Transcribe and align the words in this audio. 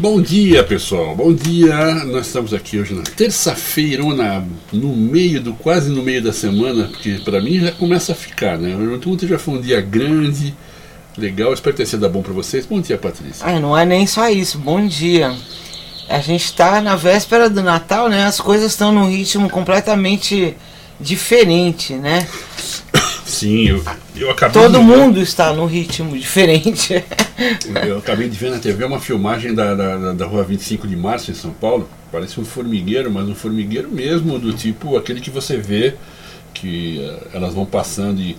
Bom 0.00 0.22
dia, 0.22 0.62
pessoal. 0.62 1.16
Bom 1.16 1.34
dia. 1.34 1.74
Nós 2.04 2.28
estamos 2.28 2.54
aqui 2.54 2.78
hoje 2.78 2.94
na 2.94 3.02
terça-feira, 3.02 4.00
no 4.72 4.96
meio 4.96 5.40
do 5.40 5.54
quase 5.54 5.90
no 5.90 6.04
meio 6.04 6.22
da 6.22 6.32
semana, 6.32 6.84
porque 6.84 7.20
para 7.24 7.40
mim 7.40 7.58
já 7.58 7.72
começa 7.72 8.12
a 8.12 8.14
ficar, 8.14 8.56
né? 8.56 8.76
Ontem 9.04 9.26
já 9.26 9.40
foi 9.40 9.54
um 9.54 9.60
dia 9.60 9.80
grande, 9.80 10.54
legal. 11.16 11.52
Espero 11.52 11.74
ter 11.74 11.84
sido 11.84 12.08
bom 12.08 12.22
para 12.22 12.32
vocês. 12.32 12.64
Bom 12.64 12.80
dia, 12.80 12.96
Patrícia. 12.96 13.44
Ah, 13.44 13.58
não 13.58 13.76
é 13.76 13.84
nem 13.84 14.06
só 14.06 14.28
isso. 14.28 14.56
Bom 14.56 14.86
dia. 14.86 15.34
A 16.08 16.20
gente 16.20 16.44
está 16.44 16.80
na 16.80 16.94
véspera 16.94 17.50
do 17.50 17.60
Natal, 17.60 18.08
né? 18.08 18.24
As 18.24 18.40
coisas 18.40 18.70
estão 18.70 18.92
num 18.92 19.10
ritmo 19.10 19.50
completamente 19.50 20.56
diferente, 21.00 21.94
né? 21.94 22.24
Sim, 23.26 23.70
eu, 23.70 23.84
eu 24.14 24.30
acabei. 24.30 24.62
Todo 24.62 24.78
de... 24.78 24.84
mundo 24.84 25.20
está 25.20 25.52
num 25.52 25.66
ritmo 25.66 26.16
diferente. 26.16 27.04
eu 27.86 27.98
acabei 27.98 28.28
de 28.28 28.36
ver 28.36 28.50
na 28.50 28.58
TV 28.58 28.84
uma 28.84 28.98
filmagem 28.98 29.54
da, 29.54 29.74
da, 29.74 30.12
da 30.12 30.26
rua 30.26 30.42
25 30.42 30.88
de 30.88 30.96
março 30.96 31.30
em 31.30 31.34
São 31.34 31.52
Paulo. 31.52 31.88
Parece 32.10 32.40
um 32.40 32.44
formigueiro, 32.44 33.10
mas 33.10 33.28
um 33.28 33.34
formigueiro 33.34 33.88
mesmo, 33.90 34.38
do 34.38 34.52
tipo 34.52 34.96
aquele 34.96 35.20
que 35.20 35.30
você 35.30 35.56
vê 35.56 35.94
que 36.52 36.98
uh, 36.98 37.28
elas 37.32 37.54
vão 37.54 37.64
passando 37.64 38.20
e 38.20 38.36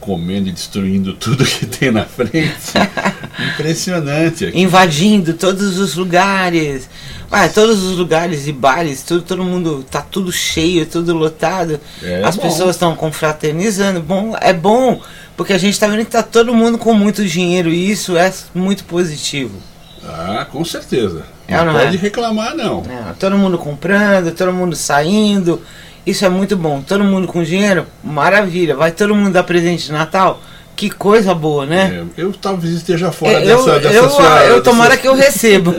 comendo 0.00 0.48
e 0.48 0.52
destruindo 0.52 1.12
tudo 1.14 1.44
que 1.44 1.66
tem 1.66 1.90
na 1.90 2.04
frente. 2.04 2.72
Impressionante. 3.54 4.46
Aqui. 4.46 4.58
Invadindo 4.60 5.34
todos 5.34 5.78
os 5.78 5.94
lugares. 5.94 6.88
Ué, 7.30 7.48
todos 7.48 7.82
os 7.84 7.96
lugares 7.96 8.48
e 8.48 8.52
bares, 8.52 9.04
tudo, 9.04 9.22
todo 9.22 9.44
mundo 9.44 9.84
tá 9.88 10.02
tudo 10.02 10.32
cheio, 10.32 10.84
tudo 10.84 11.14
lotado. 11.14 11.78
É 12.02 12.24
As 12.24 12.36
bom. 12.36 12.42
pessoas 12.42 12.74
estão 12.74 12.96
confraternizando. 12.96 14.00
Bom, 14.00 14.36
é 14.40 14.52
bom, 14.52 15.00
porque 15.36 15.52
a 15.52 15.58
gente 15.58 15.78
tá 15.78 15.86
vendo 15.86 16.04
que 16.04 16.10
tá 16.10 16.24
todo 16.24 16.52
mundo 16.52 16.76
com 16.76 16.92
muito 16.92 17.24
dinheiro 17.24 17.68
e 17.68 17.90
isso 17.90 18.16
é 18.16 18.32
muito 18.52 18.84
positivo. 18.84 19.56
Ah, 20.04 20.46
com 20.50 20.64
certeza. 20.64 21.24
É 21.46 21.56
não, 21.56 21.66
não 21.66 21.72
pode 21.74 21.96
é? 21.96 22.00
reclamar 22.00 22.56
não. 22.56 22.82
É, 22.88 23.12
todo 23.18 23.36
mundo 23.36 23.58
comprando, 23.58 24.32
todo 24.32 24.52
mundo 24.52 24.74
saindo. 24.74 25.62
Isso 26.06 26.24
é 26.24 26.28
muito 26.28 26.56
bom. 26.56 26.82
Todo 26.82 27.04
mundo 27.04 27.26
com 27.26 27.42
dinheiro, 27.42 27.86
maravilha. 28.02 28.74
Vai 28.74 28.90
todo 28.90 29.14
mundo 29.14 29.32
dar 29.32 29.42
presente 29.42 29.86
de 29.86 29.92
Natal? 29.92 30.40
Que 30.74 30.88
coisa 30.88 31.34
boa, 31.34 31.66
né? 31.66 32.06
É, 32.16 32.22
eu 32.22 32.32
talvez 32.32 32.72
esteja 32.72 33.12
fora 33.12 33.32
é, 33.32 33.44
dessa, 33.44 33.70
eu, 33.70 33.80
dessa 33.80 33.94
eu, 33.94 34.10
sua. 34.10 34.44
Eu 34.46 34.62
tomara 34.62 34.96
que 34.96 35.06
eu 35.06 35.14
receba. 35.14 35.74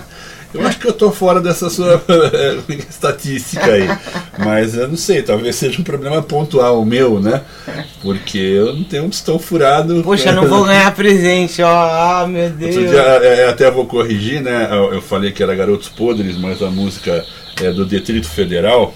eu 0.54 0.66
acho 0.66 0.78
que 0.78 0.86
eu 0.86 0.92
estou 0.92 1.12
fora 1.12 1.38
dessa 1.38 1.68
sua 1.68 2.02
estatística 2.88 3.66
aí. 3.66 3.86
Mas 4.38 4.74
eu 4.74 4.88
não 4.88 4.96
sei, 4.96 5.22
talvez 5.22 5.54
seja 5.54 5.78
um 5.78 5.84
problema 5.84 6.22
pontual 6.22 6.82
meu, 6.82 7.20
né? 7.20 7.42
Porque 8.00 8.38
eu 8.38 8.74
não 8.74 8.84
tenho 8.84 9.04
um 9.04 9.10
tostão 9.10 9.38
furado. 9.38 10.02
Poxa, 10.02 10.32
não 10.32 10.46
vou 10.46 10.64
ganhar 10.64 10.94
presente, 10.94 11.60
ó. 11.60 11.68
Ah, 11.68 12.26
meu 12.26 12.48
Deus. 12.48 12.74
Outro 12.74 12.90
dia, 12.90 13.02
é, 13.02 13.40
é, 13.40 13.48
até 13.50 13.70
vou 13.70 13.84
corrigir, 13.84 14.40
né? 14.40 14.66
Eu 14.92 15.02
falei 15.02 15.30
que 15.30 15.42
era 15.42 15.54
Garotos 15.54 15.90
Podres, 15.90 16.38
mas 16.38 16.62
a 16.62 16.70
música 16.70 17.22
é 17.60 17.70
do 17.70 17.84
Detrito 17.84 18.28
Federal 18.30 18.94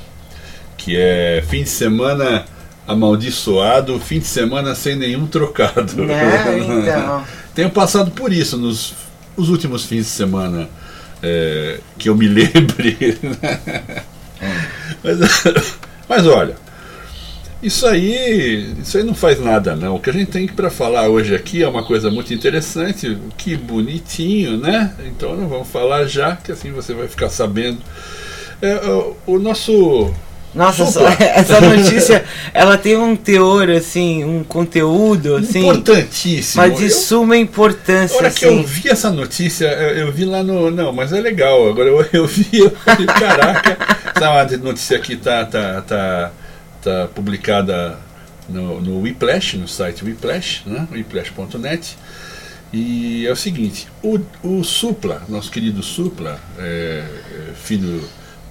que 0.84 0.97
é 0.97 1.42
fim 1.48 1.62
de 1.62 1.69
semana 1.69 2.44
amaldiçoado, 2.86 3.98
fim 4.01 4.18
de 4.18 4.27
semana 4.27 4.74
sem 4.74 4.96
nenhum 4.96 5.27
trocado. 5.27 6.11
É, 6.11 6.58
então. 6.58 7.24
Tenho 7.55 7.70
passado 7.70 8.11
por 8.11 8.33
isso 8.33 8.57
nos 8.57 8.95
os 9.36 9.48
últimos 9.48 9.84
fins 9.84 10.05
de 10.05 10.11
semana 10.11 10.68
é, 11.23 11.79
que 11.98 12.08
eu 12.08 12.17
me 12.17 12.27
lembre. 12.29 13.18
mas, 15.02 15.18
mas 16.08 16.27
olha, 16.27 16.57
isso 17.62 17.86
aí, 17.86 18.74
isso 18.83 18.98
aí 18.98 19.05
não 19.05 19.14
faz 19.14 19.40
nada 19.40 19.77
não. 19.77 19.95
O 19.95 20.01
que 20.01 20.11
a 20.11 20.12
gente 20.12 20.30
tem 20.30 20.48
para 20.48 20.68
falar 20.68 21.08
hoje 21.08 21.34
aqui 21.34 21.62
é 21.62 21.68
uma 21.68 21.84
coisa 21.84 22.11
muito 22.11 22.34
interessante, 22.34 23.17
que 23.39 23.57
bonitinho, 23.57 24.57
né? 24.57 24.95
Então 25.07 25.36
não 25.36 25.48
vamos 25.48 25.68
falar 25.68 26.07
já, 26.07 26.36
que 26.36 26.51
assim 26.51 26.73
você 26.73 26.92
vai 26.92 27.07
ficar 27.07 27.30
sabendo. 27.30 27.78
É, 28.61 28.74
o, 28.89 29.17
o 29.27 29.39
nosso 29.39 30.12
nossa, 30.55 30.85
essa 31.18 31.61
notícia, 31.61 32.24
ela 32.52 32.77
tem 32.77 32.96
um 32.96 33.17
teor, 33.17 33.70
assim, 33.70 34.24
um 34.24 34.45
conteúdo, 34.45 35.36
assim... 35.36 35.61
Importantíssimo. 35.61 36.63
Mas 36.63 36.79
de 36.79 36.90
suma 36.90 37.36
importância, 37.36 38.17
hora 38.17 38.29
assim. 38.29 38.39
que 38.39 38.45
eu 38.45 38.61
assim. 38.61 38.64
vi 38.64 38.89
essa 38.89 39.11
notícia, 39.11 39.67
eu, 39.67 40.07
eu, 40.07 40.13
vi 40.13 40.24
lá 40.24 40.42
no... 40.42 40.70
Não, 40.70 40.92
mas 40.92 41.13
é 41.13 41.20
legal. 41.20 41.68
Agora 41.68 41.89
eu, 41.89 42.07
eu 42.13 42.27
vi, 42.27 42.58
eu 42.58 42.70
falei, 42.70 43.07
caraca... 43.07 43.79
Essa 44.14 44.57
notícia 44.58 44.96
aqui 44.98 45.17
tá, 45.17 45.45
tá, 45.45 45.80
tá, 45.83 46.30
tá 46.80 47.08
publicada 47.13 47.98
no, 48.48 48.80
no 48.80 49.01
Whiplash, 49.01 49.57
no 49.57 49.67
site 49.67 50.05
Whiplash, 50.05 50.63
né? 50.67 50.86
Whiplash.net. 50.92 51.96
E 52.73 53.27
é 53.27 53.33
o 53.33 53.36
seguinte, 53.36 53.89
o, 54.02 54.19
o 54.42 54.63
Supla, 54.63 55.23
nosso 55.29 55.51
querido 55.51 55.83
Supla, 55.83 56.40
é, 56.58 57.05
é 57.51 57.52
filho 57.55 58.02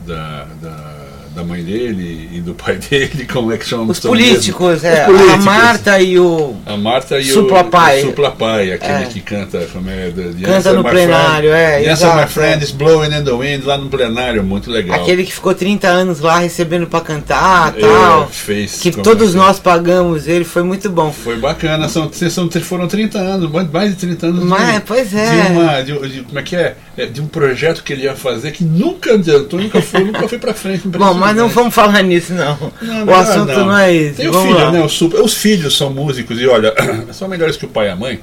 da, 0.06 0.46
da 0.62 1.08
da 1.34 1.44
mãe 1.44 1.64
dele 1.64 2.30
e 2.34 2.42
do 2.42 2.54
pai 2.54 2.78
dele, 2.90 3.26
como 3.32 3.52
é 3.52 3.58
que 3.58 3.66
chama? 3.66 3.92
Os 3.92 4.00
políticos, 4.00 4.84
é. 4.84 5.02
Os 5.02 5.06
políticos. 5.06 5.34
A 5.34 5.38
Marta 5.38 6.02
e 6.02 6.20
o. 6.20 6.56
A 6.66 6.78
Marta 6.78 7.20
e 7.20 7.26
Supla 7.26 7.64
Pai. 7.64 8.04
o 8.04 8.08
Supla 8.08 8.32
Pai, 8.32 8.72
aquele 8.74 9.04
é. 9.04 9.06
que 9.06 9.22
canta. 9.22 9.68
Como 9.72 9.90
é, 9.90 10.12
canta 10.44 10.74
no 10.74 10.84
plenário, 10.84 11.50
friend, 11.50 11.86
é. 11.86 11.90
Yes, 11.90 12.02
my 12.02 12.28
friend 12.28 12.64
is 12.64 12.72
blowing 12.72 13.14
in 13.14 13.24
the 13.24 13.32
wind 13.32 13.64
lá 13.66 13.78
no 13.78 13.90
plenário, 13.90 14.44
muito 14.44 14.70
legal. 14.70 15.02
Aquele 15.02 15.24
que 15.24 15.32
ficou 15.32 15.54
30 15.54 15.88
anos 15.88 16.20
lá 16.20 16.40
recebendo 16.40 16.88
para 16.88 17.02
cantar 17.02 17.74
é, 17.78 17.82
tal. 17.82 18.28
Fez. 18.28 18.80
Que 18.80 18.92
todos 18.92 19.34
é 19.34 19.38
nós 19.38 19.60
pagamos 19.60 20.28
ele, 20.28 20.44
foi 20.44 20.64
muito 20.64 20.90
bom. 20.90 21.12
Foi 21.12 21.38
bacana, 21.38 21.88
são, 21.88 22.12
são, 22.12 22.50
foram 22.62 22.88
30 22.88 23.18
anos, 23.18 23.52
mais 23.72 23.92
de 23.92 23.96
30 23.98 24.28
anos. 24.28 24.44
Mas, 24.44 24.76
de, 24.76 24.82
pois 24.82 25.14
é. 25.14 25.42
De 25.46 25.52
uma, 25.52 25.82
de, 25.82 26.10
de, 26.10 26.22
como 26.24 26.40
é 26.40 26.44
que 26.44 26.56
é? 26.56 26.76
é? 26.98 27.06
De 27.06 27.22
um 27.22 27.28
projeto 27.28 27.84
que 27.84 27.94
ele 27.94 28.04
ia 28.04 28.16
fazer 28.16 28.52
que 28.52 28.64
nunca 28.64 29.14
adiantou, 29.14 29.60
nunca 29.60 29.82
foi, 29.82 30.04
nunca 30.04 30.28
foi 30.28 30.38
para 30.38 30.54
frente. 30.54 30.88
Bom, 30.88 31.21
mas 31.22 31.36
não 31.36 31.48
vamos 31.48 31.74
falar 31.74 32.02
nisso, 32.04 32.34
não. 32.34 32.72
não 32.82 33.06
o 33.06 33.14
assunto 33.16 33.54
não. 33.54 33.66
não. 33.68 33.78
é 33.78 33.94
esse. 33.94 34.16
Tem 34.18 34.28
o 34.28 34.34
filho, 34.34 34.54
lá. 34.54 34.72
né? 34.72 34.84
Os, 34.84 35.02
os 35.02 35.34
filhos 35.36 35.78
são 35.78 35.90
músicos 35.90 36.40
e 36.40 36.48
olha, 36.48 36.74
são 37.14 37.28
melhores 37.28 37.56
que 37.58 37.66
o 37.66 37.70
pai 37.70 37.88
e 37.88 37.90
a 37.92 37.96
mãe 37.96 38.20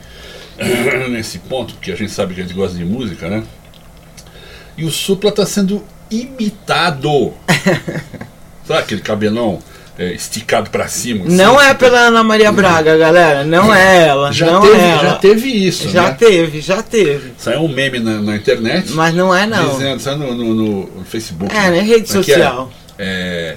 nesse 1.10 1.38
ponto, 1.38 1.74
porque 1.74 1.92
a 1.92 1.96
gente 1.96 2.12
sabe 2.12 2.34
que 2.34 2.40
a 2.40 2.44
gente 2.44 2.54
gosta 2.54 2.76
de 2.76 2.84
música, 2.84 3.28
né? 3.28 3.42
E 4.76 4.84
o 4.84 4.90
Supla 4.90 5.30
está 5.30 5.44
sendo 5.44 5.82
imitado. 6.10 7.34
Sabe 8.64 8.80
aquele 8.80 9.00
cabelão 9.00 9.58
é, 9.98 10.12
esticado 10.12 10.70
para 10.70 10.86
cima? 10.88 11.26
Assim, 11.26 11.36
não 11.36 11.60
é 11.60 11.74
pela 11.74 11.98
Ana 11.98 12.22
Maria 12.22 12.52
Braga, 12.52 12.96
galera. 12.96 13.44
Não 13.44 13.74
é 13.74 14.06
ela. 14.06 14.30
Já, 14.30 14.46
não 14.46 14.60
teve, 14.60 14.76
é 14.76 14.88
ela. 14.88 15.02
já 15.02 15.14
teve 15.16 15.48
isso. 15.48 15.88
Já 15.88 16.02
né? 16.04 16.16
teve, 16.18 16.60
já 16.60 16.82
teve. 16.82 17.32
Saiu 17.38 17.60
um 17.62 17.68
meme 17.68 17.98
na, 17.98 18.20
na, 18.20 18.36
internet. 18.36 18.92
Mas 18.92 19.14
não 19.14 19.34
é, 19.34 19.46
não. 19.46 19.70
Dizendo, 19.70 20.00
saiu 20.00 20.18
no, 20.18 20.34
no, 20.34 20.54
no 20.54 21.04
Facebook. 21.04 21.52
É, 21.54 21.70
né? 21.70 21.78
na 21.78 21.82
rede 21.82 22.08
social. 22.08 22.70
É, 22.98 23.56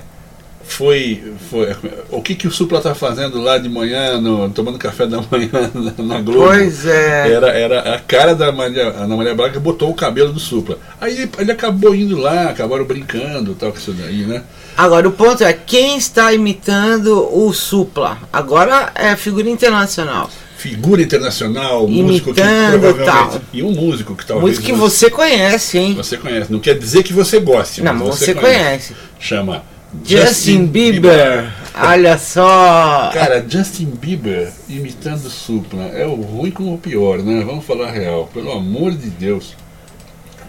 foi, 0.64 1.34
foi 1.50 1.76
o 2.10 2.22
que 2.22 2.34
que 2.36 2.48
o 2.48 2.52
Supla 2.52 2.80
tá 2.80 2.96
fazendo 2.96 3.42
lá 3.42 3.58
de 3.58 3.68
manhã, 3.68 4.22
no, 4.22 4.50
tomando 4.50 4.78
café 4.78 5.06
da 5.06 5.22
manhã 5.30 5.50
na, 5.74 6.04
na 6.04 6.22
Globo. 6.22 6.48
Pois 6.48 6.86
é. 6.86 7.32
Era, 7.32 7.48
era 7.50 7.96
a 7.96 8.00
cara 8.00 8.34
da 8.34 8.52
Maria, 8.52 8.88
Ana 8.90 9.16
Maria 9.16 9.36
Braga 9.36 9.60
botou 9.60 9.90
o 9.90 9.96
cabelo 9.96 10.32
do 10.32 10.40
Supla. 10.40 10.78
Aí 11.00 11.30
ele 11.38 11.52
acabou 11.52 11.94
indo 11.94 12.18
lá, 12.18 12.50
acabaram 12.50 12.86
brincando, 12.86 13.54
tal 13.56 13.72
com 13.72 13.78
isso 13.78 13.92
daí, 13.94 14.26
né? 14.26 14.44
Agora 14.78 15.08
o 15.08 15.12
ponto 15.12 15.44
é 15.44 15.52
quem 15.52 15.98
está 15.98 16.32
imitando 16.32 17.28
o 17.32 17.52
Supla. 17.52 18.18
Agora 18.32 18.92
é 18.96 19.16
figura 19.16 19.50
internacional 19.50 20.30
figura 20.62 21.02
internacional, 21.02 21.88
Imitando, 21.88 22.04
músico 22.04 22.34
que 22.36 22.42
provavelmente. 22.42 23.06
Tal. 23.06 23.42
E 23.52 23.64
um 23.64 23.72
músico 23.72 24.16
que 24.16 24.24
talvez. 24.24 24.60
Músico 24.60 24.66
que 24.68 24.74
você 24.74 25.10
conhece, 25.10 25.80
hein? 25.80 25.96
Você 25.96 26.18
conhece. 26.18 26.52
Não 26.52 26.60
quer 26.60 26.78
dizer 26.78 27.02
que 27.02 27.12
você 27.12 27.40
goste. 27.40 27.82
Não, 27.82 27.96
mas 27.96 28.08
você, 28.10 28.26
você 28.26 28.36
conhece. 28.36 28.94
conhece. 28.94 29.11
Chama 29.22 29.64
Justin, 30.04 30.66
Bieber. 30.66 31.02
Bieber. 31.02 31.54
Olha 31.76 32.18
só. 32.18 33.12
Cara, 33.14 33.46
Justin 33.48 33.86
Bieber 33.86 34.52
imitando 34.68 35.30
Supla. 35.30 35.84
É 35.84 36.06
o 36.08 36.16
ruim 36.16 36.50
como 36.50 36.74
o 36.74 36.78
pior, 36.78 37.20
né? 37.20 37.44
Vamos 37.46 37.64
falar 37.66 37.90
a 37.90 37.92
real. 37.92 38.30
Pelo 38.34 38.52
amor 38.52 38.92
de 38.94 39.10
Deus. 39.10 39.56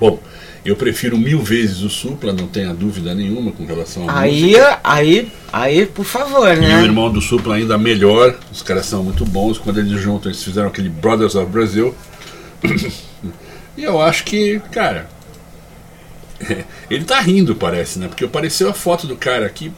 Bom, 0.00 0.18
eu 0.64 0.74
prefiro 0.74 1.18
mil 1.18 1.40
vezes 1.40 1.82
o 1.82 1.90
Supla, 1.90 2.32
não 2.32 2.46
tenha 2.46 2.72
dúvida 2.72 3.14
nenhuma 3.14 3.52
com 3.52 3.66
relação 3.66 4.08
a 4.08 4.20
aí, 4.20 4.42
música. 4.42 4.80
Aí, 4.82 5.32
aí, 5.52 5.86
por 5.86 6.04
favor, 6.04 6.56
né? 6.56 6.70
E 6.70 6.82
o 6.82 6.84
irmão 6.84 7.12
do 7.12 7.20
Supla 7.20 7.56
ainda 7.56 7.76
melhor. 7.76 8.38
Os 8.50 8.62
caras 8.62 8.86
são 8.86 9.02
muito 9.04 9.24
bons. 9.24 9.58
Quando 9.58 9.80
eles 9.80 10.00
juntam, 10.00 10.30
eles 10.30 10.42
fizeram 10.42 10.68
aquele 10.68 10.88
Brothers 10.88 11.34
of 11.34 11.50
Brazil. 11.50 11.94
e 13.76 13.82
eu 13.82 14.00
acho 14.00 14.24
que, 14.24 14.60
cara, 14.70 15.08
Ele 16.94 17.04
tá 17.04 17.20
rindo, 17.20 17.54
parece, 17.54 17.98
né? 17.98 18.06
Porque 18.06 18.24
apareceu 18.24 18.68
a 18.68 18.74
foto 18.74 19.06
do 19.06 19.16
cara 19.16 19.46
aqui. 19.46 19.72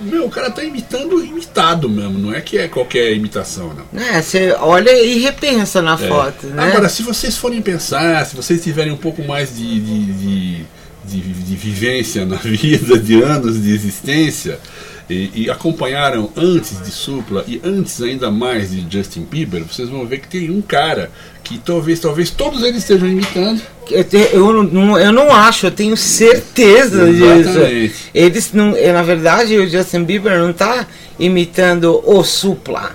Meu, 0.00 0.26
o 0.26 0.30
cara 0.30 0.50
tá 0.50 0.62
imitando 0.64 1.22
imitado 1.22 1.88
mesmo, 1.88 2.18
não 2.18 2.32
é 2.32 2.40
que 2.40 2.56
é 2.56 2.68
qualquer 2.68 3.12
imitação, 3.12 3.74
não. 3.74 4.00
É, 4.00 4.22
você 4.22 4.52
olha 4.52 4.90
e 4.90 5.18
repensa 5.18 5.82
na 5.82 5.94
é. 5.94 6.08
foto, 6.08 6.46
né? 6.46 6.70
Agora, 6.70 6.88
se 6.88 7.02
vocês 7.02 7.36
forem 7.36 7.60
pensar, 7.60 8.24
se 8.24 8.34
vocês 8.34 8.62
tiverem 8.62 8.92
um 8.92 8.96
pouco 8.96 9.22
mais 9.22 9.56
de, 9.56 9.80
de, 9.80 10.04
de, 10.12 10.64
de, 11.04 11.20
de 11.20 11.56
vivência 11.56 12.24
na 12.24 12.36
vida, 12.42 12.98
de 12.98 13.22
anos 13.22 13.60
de 13.60 13.74
existência, 13.74 14.58
e, 15.08 15.30
e, 15.34 15.50
acompanharam 15.50 16.30
antes 16.36 16.82
de 16.82 16.90
Supla 16.90 17.44
e 17.46 17.60
antes 17.64 18.00
ainda 18.02 18.30
mais 18.30 18.70
de 18.70 18.86
Justin 18.90 19.22
Bieber, 19.22 19.64
vocês 19.64 19.88
vão 19.88 20.06
ver 20.06 20.18
que 20.18 20.28
tem 20.28 20.50
um 20.50 20.60
cara 20.60 21.10
que 21.42 21.58
talvez, 21.58 21.98
talvez 21.98 22.30
todos 22.30 22.62
eles 22.62 22.78
estejam 22.78 23.08
imitando. 23.08 23.62
Eu, 23.90 24.04
te, 24.04 24.28
eu, 24.32 24.62
não, 24.64 24.98
eu 24.98 25.10
não 25.10 25.34
acho, 25.34 25.66
eu 25.66 25.70
tenho 25.70 25.96
certeza 25.96 27.08
Exatamente. 27.08 27.88
disso. 27.88 28.10
Eles 28.14 28.52
não, 28.52 28.74
na 28.92 29.02
verdade, 29.02 29.56
o 29.56 29.66
Justin 29.68 30.04
Bieber 30.04 30.38
não 30.38 30.50
está 30.50 30.86
imitando 31.18 32.02
o 32.04 32.22
Supla. 32.22 32.94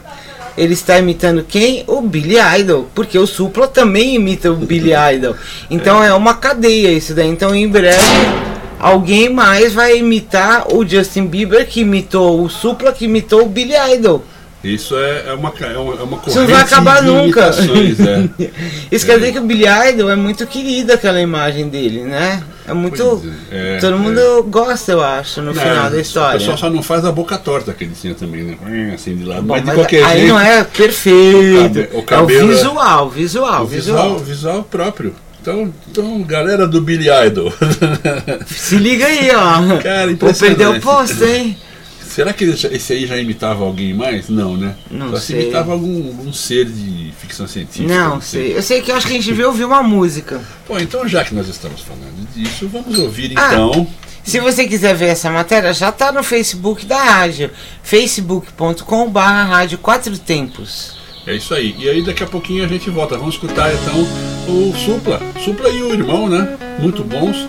Ele 0.56 0.74
está 0.74 1.00
imitando 1.00 1.44
quem? 1.44 1.84
O 1.88 2.00
Billy 2.00 2.36
Idol, 2.60 2.88
porque 2.94 3.18
o 3.18 3.26
Supla 3.26 3.68
também 3.68 4.14
imita 4.14 4.52
o 4.52 4.56
Billy 4.56 4.92
Idol. 5.16 5.36
Então 5.68 6.04
é. 6.04 6.10
é 6.10 6.14
uma 6.14 6.36
cadeia 6.36 6.92
isso 6.92 7.16
daí. 7.16 7.28
Então 7.28 7.56
em 7.56 7.68
breve 7.68 8.53
alguém 8.84 9.30
mais 9.30 9.74
vai 9.74 9.98
imitar 9.98 10.68
o 10.74 10.86
Justin 10.86 11.26
Bieber, 11.26 11.66
que 11.66 11.82
imitou 11.82 12.44
o 12.44 12.50
Supla, 12.50 12.92
que 12.92 13.06
imitou 13.06 13.44
o 13.44 13.46
Billy 13.50 13.74
Idol. 13.96 14.24
Isso 14.62 14.98
é, 14.98 15.26
é, 15.28 15.34
uma, 15.34 15.54
é 15.60 15.78
uma, 15.78 15.94
é 15.94 16.04
uma 16.04 16.22
Isso 16.26 16.40
não 16.40 16.48
vai 16.48 16.62
acabar 16.62 17.04
nunca. 17.04 17.52
É. 17.52 18.50
Isso 18.92 19.06
quer 19.06 19.18
dizer 19.20 19.34
que 19.34 19.40
o 19.40 19.44
Billy 19.44 19.66
Idol 19.90 20.10
é 20.10 20.16
muito 20.16 20.48
querido 20.48 20.94
aquela 20.94 21.20
imagem 21.20 21.68
dele, 21.68 22.04
né? 22.04 22.42
É 22.66 22.74
muito. 22.74 23.22
É, 23.52 23.78
todo 23.80 23.98
mundo 23.98 24.20
é. 24.20 24.42
gosta, 24.50 24.94
eu 24.94 25.02
acho, 25.02 25.42
no 25.42 25.54
final 25.54 25.90
da 25.90 26.00
história. 26.00 26.36
O 26.36 26.40
pessoal 26.40 26.58
só 26.58 26.70
não 26.70 26.82
faz 26.82 27.04
a 27.04 27.12
boca 27.12 27.38
torta 27.38 27.74
que 27.74 27.84
ele 27.84 27.94
tinha 27.94 28.16
também, 28.16 28.44
né? 28.44 28.92
Assim 28.94 29.18
de 29.18 29.26
lado. 29.26 29.42
Bom, 29.42 29.54
mas 29.54 29.66
de 29.66 29.72
qualquer 29.72 30.04
aí 30.06 30.20
jeito, 30.20 30.34
não 30.34 30.40
é 30.40 30.64
perfeito. 30.64 31.98
O, 31.98 32.04
cabelo, 32.04 32.40
é 32.40 32.44
o 32.44 32.48
visual, 32.48 33.10
visual, 33.10 33.64
o 33.64 33.68
visual. 33.68 34.20
Visual 34.20 34.64
próprio. 34.64 35.14
Então, 35.44 35.74
então, 35.92 36.24
galera 36.24 36.66
do 36.66 36.80
Billy 36.80 37.08
Idol. 37.28 37.52
Se 38.48 38.78
liga 38.78 39.06
aí, 39.06 39.30
ó. 39.32 39.78
Cara, 39.82 40.16
Vou 40.16 40.34
perder 40.34 40.70
o 40.70 40.80
posto, 40.80 41.22
hein? 41.26 41.58
Será 42.02 42.32
que 42.32 42.46
esse 42.46 42.94
aí 42.94 43.06
já 43.06 43.18
imitava 43.18 43.66
alguém 43.66 43.94
mais? 43.94 44.30
Não, 44.30 44.56
né? 44.56 44.74
Não 44.90 45.10
Só 45.10 45.18
sei. 45.18 45.36
se 45.36 45.42
imitava 45.44 45.74
algum, 45.74 46.08
algum 46.08 46.32
ser 46.32 46.64
de 46.64 47.12
ficção 47.20 47.46
científica. 47.46 47.94
Não, 47.94 48.16
não 48.16 48.22
sei. 48.22 48.42
sei. 48.44 48.58
Eu 48.58 48.64
sei 48.64 48.82
que 48.82 48.92
eu 48.92 48.96
acho 48.96 49.06
que 49.06 49.12
a 49.12 49.16
gente 49.18 49.34
veio 49.34 49.50
ouvir 49.50 49.66
uma 49.66 49.84
música. 49.84 50.40
Bom, 50.66 50.80
então 50.80 51.06
já 51.10 51.26
que 51.26 51.36
nós 51.36 51.50
estamos 51.50 51.82
falando 51.82 52.26
disso, 52.34 52.70
vamos 52.70 52.98
ouvir 52.98 53.34
ah, 53.36 53.50
então. 53.52 53.86
Se 54.24 54.40
você 54.40 54.66
quiser 54.66 54.96
ver 54.96 55.08
essa 55.08 55.30
matéria, 55.30 55.74
já 55.74 55.90
está 55.90 56.10
no 56.10 56.24
Facebook 56.24 56.86
da 56.86 57.04
rádio. 57.04 57.52
facebook.com.br 57.84 59.20
Rádio 59.20 59.78
Quatro 59.78 60.18
Tempos. 60.18 60.96
É 61.28 61.36
isso 61.36 61.54
aí. 61.54 61.76
E 61.78 61.90
aí 61.90 62.02
daqui 62.02 62.24
a 62.24 62.28
pouquinho 62.28 62.64
a 62.64 62.68
gente 62.68 62.90
volta. 62.90 63.18
Vamos 63.18 63.36
escutar 63.36 63.74
então 63.74 64.33
o 64.48 64.74
Supla. 64.76 65.20
Supla 65.44 65.70
e 65.70 65.82
o 65.82 65.94
irmão, 65.94 66.28
né? 66.28 66.58
Muito 66.80 67.04
bons. 67.04 67.48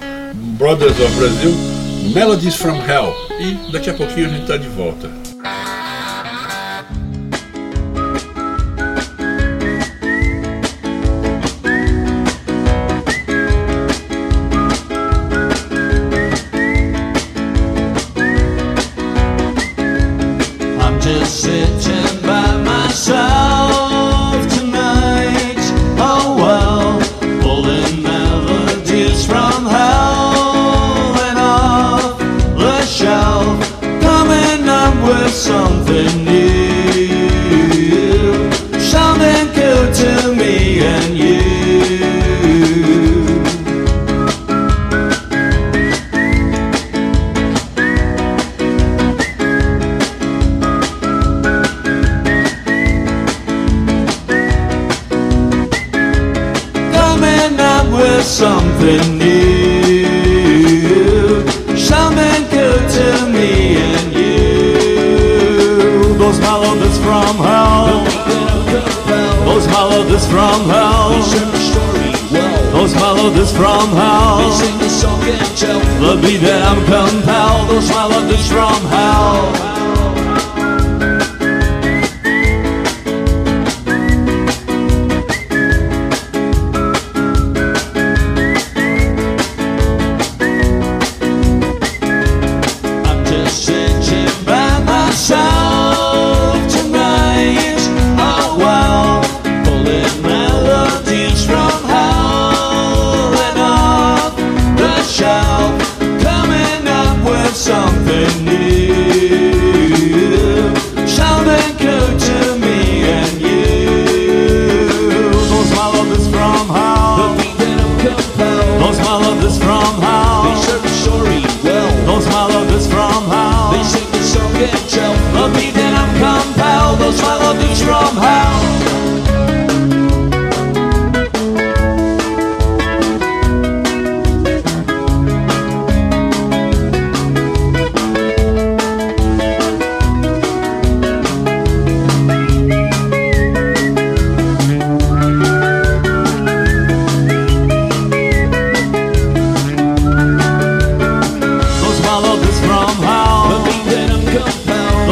Brothers 0.59 0.99
of 1.01 1.15
Brazil. 1.17 1.55
Melodies 2.15 2.55
from 2.55 2.77
Hell. 2.77 3.13
E 3.41 3.73
daqui 3.73 3.91
a 3.91 3.95
pouquinho 3.95 4.27
a 4.27 4.31
gente 4.31 4.43
está 4.43 4.57
de 4.57 4.69
volta. 4.69 5.24
and 41.05 41.19
you. 41.19 41.44
The 75.55 76.19
beat 76.21 76.39
that 76.39 76.63
I'm 76.67 76.83
compelled, 76.83 77.71
those 77.71 77.89
my 77.91 78.07
love 78.07 78.29
is 78.29 78.49
from 78.49 78.75
hell. 78.91 79.14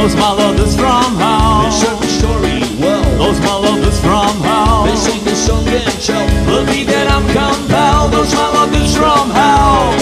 Those 0.02 0.16
my 0.16 0.32
lovers 0.32 0.75
from 0.75 1.14
home. 1.14 1.71
They 1.71 1.71
show 1.78 1.94
the 1.94 2.09
story 2.09 2.59
well. 2.82 3.04
Those 3.18 3.38
my 3.38 3.54
lovers 3.54 4.00
from 4.00 4.35
home. 4.42 4.88
They 4.88 4.97
sing 4.97 5.23
the 5.23 5.37
song 5.37 5.64
and 5.68 6.02
shout. 6.02 6.28
Believe 6.44 6.88
that 6.88 7.06
I'm 7.06 7.23
compelled. 7.30 8.11
Those 8.12 8.35
my 8.35 8.50
lovers 8.50 8.97
from 8.97 9.30
home. 9.30 9.94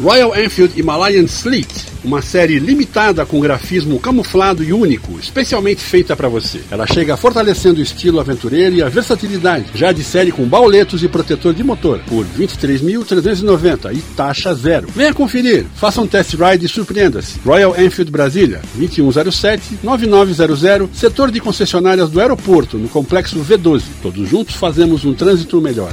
Royal 0.00 0.32
Enfield 0.32 0.70
Himalayan 0.70 1.28
Sleet 1.28 1.95
uma 2.06 2.22
série 2.22 2.60
limitada 2.60 3.26
com 3.26 3.40
grafismo 3.40 3.98
camuflado 3.98 4.62
e 4.62 4.72
único, 4.72 5.18
especialmente 5.18 5.82
feita 5.82 6.14
para 6.14 6.28
você. 6.28 6.60
Ela 6.70 6.86
chega 6.86 7.16
fortalecendo 7.16 7.80
o 7.80 7.82
estilo 7.82 8.20
aventureiro 8.20 8.76
e 8.76 8.82
a 8.82 8.88
versatilidade, 8.88 9.66
já 9.74 9.90
de 9.90 10.04
série 10.04 10.30
com 10.30 10.44
bauletos 10.44 11.02
e 11.02 11.08
protetor 11.08 11.52
de 11.52 11.64
motor, 11.64 11.98
por 12.08 12.24
23.390 12.24 13.92
e 13.92 13.98
taxa 14.14 14.54
zero. 14.54 14.86
Venha 14.94 15.12
conferir, 15.12 15.66
faça 15.74 16.00
um 16.00 16.06
test 16.06 16.34
ride 16.34 16.66
e 16.66 16.68
surpreenda-se. 16.68 17.40
Royal 17.44 17.74
Enfield 17.78 18.12
Brasília, 18.12 18.62
2107-9900, 18.78 20.88
setor 20.94 21.32
de 21.32 21.40
concessionárias 21.40 22.08
do 22.08 22.20
aeroporto, 22.20 22.78
no 22.78 22.88
complexo 22.88 23.40
V12. 23.40 23.82
Todos 24.00 24.28
juntos 24.28 24.54
fazemos 24.54 25.04
um 25.04 25.12
trânsito 25.12 25.60
melhor. 25.60 25.92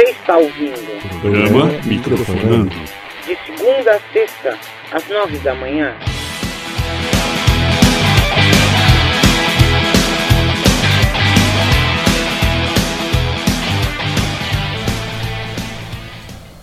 Você 0.00 0.12
está 0.12 0.38
ouvindo. 0.38 1.20
Programa 1.20 1.66
Microfonando. 1.84 2.70
De 3.26 3.36
segunda 3.44 3.92
a 3.96 4.00
sexta, 4.14 4.58
às 4.92 5.06
nove 5.08 5.36
da 5.40 5.54
manhã. 5.54 5.94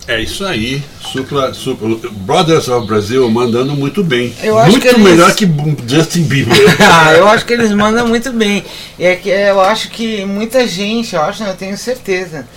É 0.07 0.19
isso 0.19 0.43
aí. 0.43 0.81
Supla, 0.99 1.53
supla, 1.53 1.95
Brothers 2.11 2.67
of 2.69 2.87
Brazil 2.87 3.29
mandando 3.29 3.75
muito 3.75 4.03
bem. 4.03 4.33
Eu 4.41 4.57
acho 4.57 4.71
muito 4.71 4.81
que 4.81 4.87
eles- 4.89 5.03
melhor 5.03 5.35
que 5.35 5.45
Justin 5.87 6.23
Bieber. 6.23 6.55
ah, 6.81 7.13
eu 7.13 7.27
acho 7.27 7.45
que 7.45 7.53
eles 7.53 7.71
mandam 7.71 8.07
muito 8.07 8.31
bem. 8.33 8.65
E 8.97 9.05
é 9.05 9.15
que 9.15 9.29
eu 9.29 9.61
acho 9.61 9.91
que 9.91 10.25
muita 10.25 10.65
gente, 10.65 11.13
eu 11.15 11.21
acho, 11.21 11.43
não, 11.43 11.49
eu 11.49 11.55
tenho 11.55 11.77
certeza. 11.77 12.47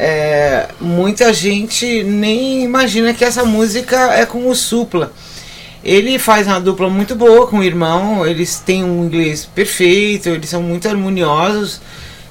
É, 0.00 0.68
muita 0.80 1.32
gente 1.32 2.04
nem 2.04 2.62
imagina 2.62 3.12
que 3.12 3.24
essa 3.24 3.44
música 3.44 4.14
é 4.14 4.24
com 4.24 4.48
o 4.48 4.54
Supla. 4.54 5.12
Ele 5.82 6.20
faz 6.20 6.46
uma 6.46 6.60
dupla 6.60 6.88
muito 6.88 7.16
boa 7.16 7.48
com 7.48 7.58
o 7.58 7.64
irmão, 7.64 8.24
eles 8.24 8.60
têm 8.60 8.84
um 8.84 9.04
inglês 9.04 9.44
perfeito, 9.44 10.28
eles 10.28 10.48
são 10.48 10.62
muito 10.62 10.88
harmoniosos. 10.88 11.80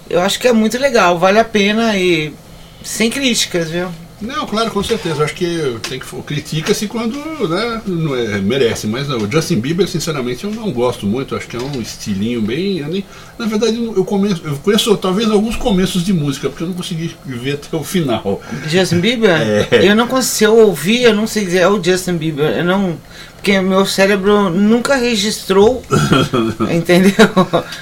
Eu 0.10 0.22
acho 0.22 0.40
que 0.40 0.48
é 0.48 0.54
muito 0.54 0.78
legal, 0.78 1.20
vale 1.20 1.40
a 1.40 1.44
pena 1.44 1.98
e 1.98 2.34
sem 2.82 3.10
críticas, 3.10 3.70
viu? 3.70 3.90
Não, 4.20 4.48
claro, 4.48 4.72
com 4.72 4.82
certeza. 4.84 5.18
Eu 5.22 5.26
acho 5.26 5.34
que 5.36 5.78
tem 5.88 6.00
que 6.00 6.06
critica-se 6.24 6.88
quando 6.88 7.16
né, 7.48 7.82
não 7.86 8.16
é- 8.16 8.40
merece. 8.40 8.88
Mas 8.88 9.08
não, 9.08 9.18
o 9.20 9.32
Justin 9.32 9.60
Bieber, 9.60 9.88
sinceramente, 9.88 10.44
eu 10.44 10.52
não 10.52 10.72
gosto 10.72 11.06
muito. 11.06 11.36
Acho 11.36 11.48
que 11.48 11.56
é 11.56 11.60
um 11.60 11.80
estilinho 11.82 12.42
bem. 12.42 12.84
nem- 12.88 13.06
na 13.38 13.46
verdade, 13.46 13.76
eu, 13.96 14.04
começo, 14.04 14.42
eu 14.44 14.56
conheço 14.58 14.96
talvez 14.98 15.30
alguns 15.30 15.56
começos 15.56 16.04
de 16.04 16.14
música, 16.14 16.50
porque 16.50 16.64
eu 16.64 16.68
não 16.68 16.74
consegui 16.74 17.16
ver 17.26 17.54
até 17.54 17.78
o 17.78 17.84
final. 17.84 18.42
Justin 18.68 19.00
Bieber? 19.00 19.30
É. 19.30 19.68
Eu 19.88 19.96
não 19.96 20.08
consigo, 20.08 20.28
se 20.38 20.44
eu 20.46 20.58
ouvir, 20.58 21.04
eu 21.04 21.14
não 21.14 21.28
sei 21.28 21.46
dizer, 21.46 21.60
é 21.60 21.68
o 21.68 21.82
Justin 21.84 22.14
Bieber. 22.18 22.58
Eu 22.58 22.66
não. 22.66 22.98
Porque 23.36 23.62
meu 23.62 23.86
cérebro 23.86 24.50
nunca 24.50 24.96
registrou. 24.96 25.84
entendeu? 26.74 27.14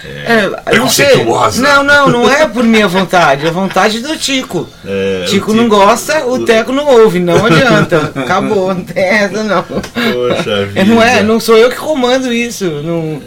É, 0.03 0.73
eu 0.75 0.79
não 0.79 0.89
sei. 0.89 1.23
Não, 1.57 1.81
não, 1.83 2.09
não 2.09 2.29
é 2.29 2.47
por 2.47 2.63
minha 2.63 2.87
vontade, 2.87 3.47
é 3.47 3.51
vontade 3.51 3.99
do 3.99 4.15
Tico. 4.17 4.67
É, 4.85 5.25
Tico 5.27 5.51
o 5.51 5.55
não 5.55 5.63
Tico- 5.63 5.75
gosta, 5.77 6.24
o 6.27 6.45
Teco 6.45 6.71
não 6.71 6.85
ouve, 6.87 7.19
não 7.19 7.45
adianta. 7.45 8.11
Acabou, 8.15 8.73
não 8.73 8.83
tem 8.83 9.03
essa 9.03 9.43
não. 9.43 9.63
Poxa 9.63 10.65
vida. 10.65 10.75
É, 10.81 10.83
Não 10.83 11.01
é, 11.01 11.23
não 11.23 11.39
sou 11.39 11.57
eu 11.57 11.69
que 11.69 11.77
comando 11.77 12.31
isso. 12.31 12.65
Não, 12.65 13.21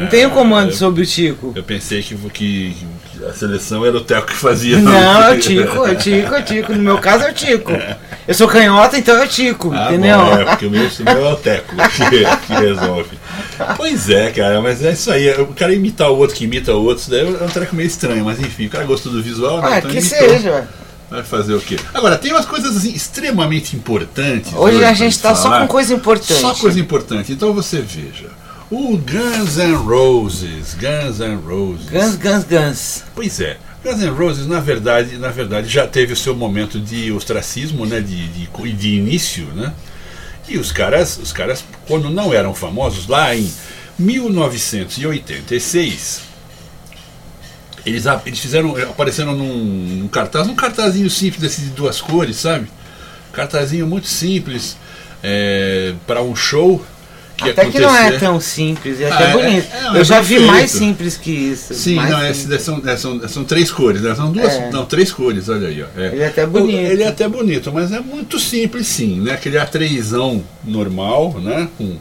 não 0.00 0.06
tenho 0.08 0.30
comando 0.30 0.72
sobre 0.72 1.02
o 1.02 1.06
Tico. 1.06 1.52
Eu 1.54 1.62
pensei 1.62 2.02
que, 2.02 2.14
que, 2.30 2.76
a 3.28 3.32
seleção 3.32 3.84
era 3.84 3.96
o 3.96 4.00
Teco 4.00 4.26
que 4.28 4.36
fazia. 4.36 4.78
Não, 4.78 5.22
é 5.22 5.34
o 5.34 5.38
Tico, 5.40 5.86
é 5.86 5.92
o 5.92 5.96
Tico, 5.96 6.34
é 6.34 6.38
o 6.40 6.42
Tico. 6.42 6.72
No 6.72 6.82
meu 6.82 6.98
caso 6.98 7.24
é 7.24 7.30
o 7.30 7.34
Tico. 7.34 7.72
Eu 8.26 8.34
sou 8.34 8.48
canhota, 8.48 8.96
então 8.96 9.16
é 9.20 9.24
o 9.24 9.28
Tico, 9.28 9.70
Ah, 9.74 9.86
entendeu? 9.88 10.16
bom, 10.18 10.38
é, 10.38 10.44
porque 10.46 10.66
o 10.66 10.70
meu, 10.70 10.86
o 10.86 11.04
meu 11.04 11.26
é 11.26 11.32
o 11.32 11.36
Teco 11.36 11.74
que, 11.76 12.46
que 12.46 12.52
resolve. 12.54 13.18
Pois 13.76 14.08
é, 14.08 14.30
cara, 14.30 14.60
mas 14.60 14.82
é 14.82 14.92
isso 14.92 15.10
aí. 15.10 15.30
O 15.40 15.48
cara 15.48 15.74
imitar 15.74 16.10
o 16.10 16.16
outro 16.16 16.34
que 16.34 16.44
imita 16.44 16.72
o 16.74 16.82
outro, 16.82 17.02
isso 17.02 17.10
daí 17.10 17.20
é 17.20 17.44
um 17.44 17.48
treco 17.48 17.76
meio 17.76 17.86
estranho, 17.86 18.24
mas 18.24 18.40
enfim, 18.40 18.66
o 18.66 18.70
cara 18.70 18.84
gostou 18.84 19.12
do 19.12 19.22
visual, 19.22 19.60
né? 19.60 19.68
Ah, 19.70 19.78
então 19.78 19.90
que 19.90 19.98
imitou. 19.98 20.18
seja. 20.18 20.66
Vai 21.14 21.22
fazer 21.22 21.54
o 21.54 21.60
quê? 21.60 21.78
Agora, 21.94 22.18
tem 22.18 22.32
umas 22.32 22.44
coisas 22.44 22.76
assim, 22.76 22.92
extremamente 22.92 23.76
importantes. 23.76 24.52
Hoje 24.52 24.78
a 24.78 24.80
pra 24.80 24.94
gente 24.94 25.16
tá 25.20 25.32
só 25.36 25.60
com 25.60 25.68
coisa 25.68 25.94
importante. 25.94 26.40
Só 26.40 26.52
coisa 26.56 26.80
importante. 26.80 27.32
Então 27.32 27.54
você 27.54 27.80
veja. 27.80 28.30
O 28.68 28.98
Guns 28.98 29.56
N' 29.56 29.76
Roses, 29.76 30.74
Guns 30.74 31.20
N' 31.20 31.36
Roses. 31.36 31.88
Guns, 31.88 32.16
Guns, 32.16 32.44
Guns. 32.44 33.04
Pois 33.14 33.40
é. 33.40 33.58
Guns 33.84 34.00
N' 34.00 34.10
Roses, 34.10 34.48
na 34.48 34.58
verdade, 34.58 35.16
na 35.16 35.28
verdade, 35.28 35.68
já 35.68 35.86
teve 35.86 36.12
o 36.12 36.16
seu 36.16 36.34
momento 36.34 36.80
de 36.80 37.12
ostracismo, 37.12 37.86
né, 37.86 38.00
de, 38.00 38.26
de, 38.26 38.48
de 38.72 38.96
início, 38.96 39.44
né? 39.54 39.72
E 40.48 40.58
os 40.58 40.72
caras, 40.72 41.16
os 41.22 41.32
caras, 41.32 41.64
quando 41.86 42.10
não 42.10 42.34
eram 42.34 42.52
famosos, 42.52 43.06
lá 43.06 43.36
em 43.36 43.48
1986, 44.00 46.33
eles, 47.86 48.04
eles 48.26 48.38
fizeram, 48.38 48.76
apareceram 48.76 49.34
num, 49.34 49.54
num 50.00 50.08
cartaz, 50.08 50.46
um 50.48 50.54
cartazinho 50.54 51.08
simples 51.10 51.40
desse 51.42 51.60
de 51.62 51.70
duas 51.70 52.00
cores, 52.00 52.36
sabe? 52.36 52.66
Cartazinho 53.32 53.86
muito 53.86 54.06
simples 54.06 54.76
para 56.06 56.22
um 56.22 56.34
show 56.36 56.84
que 57.36 57.50
Até 57.50 57.66
que 57.68 57.80
não 57.80 57.96
é 57.96 58.12
tão 58.12 58.40
simples, 58.40 59.00
é 59.00 59.10
Ah, 59.10 59.14
até 59.14 59.24
é- 59.30 59.32
bonito. 59.32 59.66
é, 59.72 59.96
é 59.96 60.00
Eu 60.00 60.04
já 60.04 60.20
vi 60.20 60.38
mais 60.38 60.70
simples 60.70 61.16
que 61.16 61.32
isso. 61.32 61.74
Sim, 61.74 61.96
não, 61.96 62.04
simples. 62.20 62.50
esse, 62.50 62.58
são, 62.64 62.82
é, 62.86 62.96
são, 62.96 63.28
são 63.28 63.44
três 63.44 63.72
cores, 63.72 64.02
né? 64.02 64.14
São 64.14 64.30
duas, 64.30 64.52
É. 64.52 64.70
não, 64.70 64.84
três 64.86 65.10
cores, 65.12 65.48
olha 65.48 65.66
aí, 65.66 65.82
ó. 65.82 65.86
É. 66.00 66.06
Ele 66.12 66.22
é 66.22 66.26
até 66.28 66.46
bonito. 66.46 66.78
Ele 66.78 67.02
é 67.02 67.08
até 67.08 67.28
bonito, 67.28 67.72
mas 67.72 67.90
é 67.90 67.98
muito 67.98 68.38
simples 68.38 68.86
sim, 68.86 69.20
né? 69.20 69.32
Aquele 69.32 69.58
A3zão 69.58 70.42
normal, 70.62 71.34
né? 71.40 71.68
Com, 71.76 71.96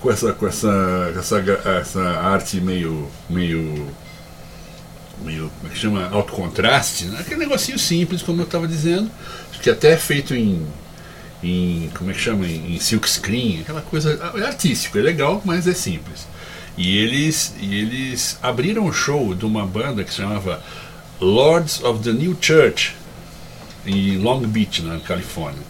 com 0.00 0.12
essa, 0.12 0.32
com 0.32 0.46
essa, 0.46 1.12
essa, 1.18 1.38
essa 1.80 2.00
arte 2.00 2.60
meio, 2.60 3.08
meio, 3.28 3.84
meio, 5.22 5.50
como 5.58 5.70
é 5.70 5.74
que 5.74 5.80
chama? 5.80 6.08
Alto 6.10 6.32
contraste, 6.32 7.06
né? 7.06 7.18
Aquele 7.20 7.40
negocinho 7.40 7.78
simples, 7.78 8.22
como 8.22 8.40
eu 8.40 8.44
estava 8.44 8.66
dizendo, 8.66 9.10
que 9.62 9.70
até 9.70 9.92
é 9.92 9.96
feito 9.96 10.34
em, 10.34 10.66
em 11.42 11.90
como 11.94 12.10
é 12.10 12.14
que 12.14 12.20
chama? 12.20 12.46
Em, 12.46 12.74
em 12.74 12.80
silk 12.80 13.08
screen, 13.08 13.60
aquela 13.60 13.80
coisa, 13.82 14.32
é 14.36 14.42
artístico, 14.46 14.98
é 14.98 15.02
legal, 15.02 15.42
mas 15.44 15.66
é 15.66 15.74
simples. 15.74 16.26
E 16.76 16.96
eles, 16.98 17.54
e 17.60 17.74
eles 17.74 18.38
abriram 18.42 18.84
um 18.84 18.92
show 18.92 19.34
de 19.34 19.44
uma 19.44 19.66
banda 19.66 20.04
que 20.04 20.10
se 20.10 20.18
chamava 20.18 20.62
Lords 21.20 21.82
of 21.82 22.02
the 22.04 22.12
New 22.12 22.36
Church, 22.40 22.94
em 23.84 24.18
Long 24.18 24.40
Beach, 24.40 24.82
na 24.82 25.00
Califórnia. 25.00 25.62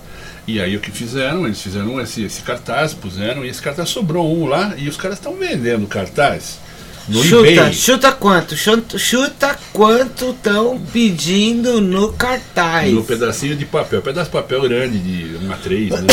E 0.47 0.61
aí 0.61 0.76
o 0.76 0.81
que 0.81 0.90
fizeram? 0.90 1.47
Eles 1.47 1.61
fizeram 1.61 2.00
esse, 2.00 2.23
esse 2.25 2.43
cartaz, 2.43 2.93
puseram, 2.93 3.45
e 3.45 3.49
esse 3.49 3.61
cartaz 3.61 3.88
sobrou 3.88 4.35
um 4.37 4.47
lá, 4.47 4.75
e 4.76 4.88
os 4.88 4.97
caras 4.97 5.19
estão 5.19 5.37
vendendo 5.37 5.85
o 5.85 5.88
cartaz 5.88 6.59
no 7.09 7.23
chuta, 7.23 7.49
eBay. 7.49 7.73
chuta 7.73 8.12
quanto? 8.12 8.57
Chuta, 8.57 8.99
chuta 8.99 9.59
quanto 9.73 10.31
estão 10.31 10.79
pedindo 10.93 11.81
no 11.81 12.12
cartaz. 12.12 12.93
No 12.93 13.03
pedacinho 13.05 13.57
de 13.57 13.65
papel, 13.65 14.03
pedaço 14.03 14.27
de 14.27 14.33
papel 14.33 14.62
grande 14.62 14.99
de 14.99 15.37
uma 15.37 15.57
A3, 15.57 15.91
né? 16.00 16.07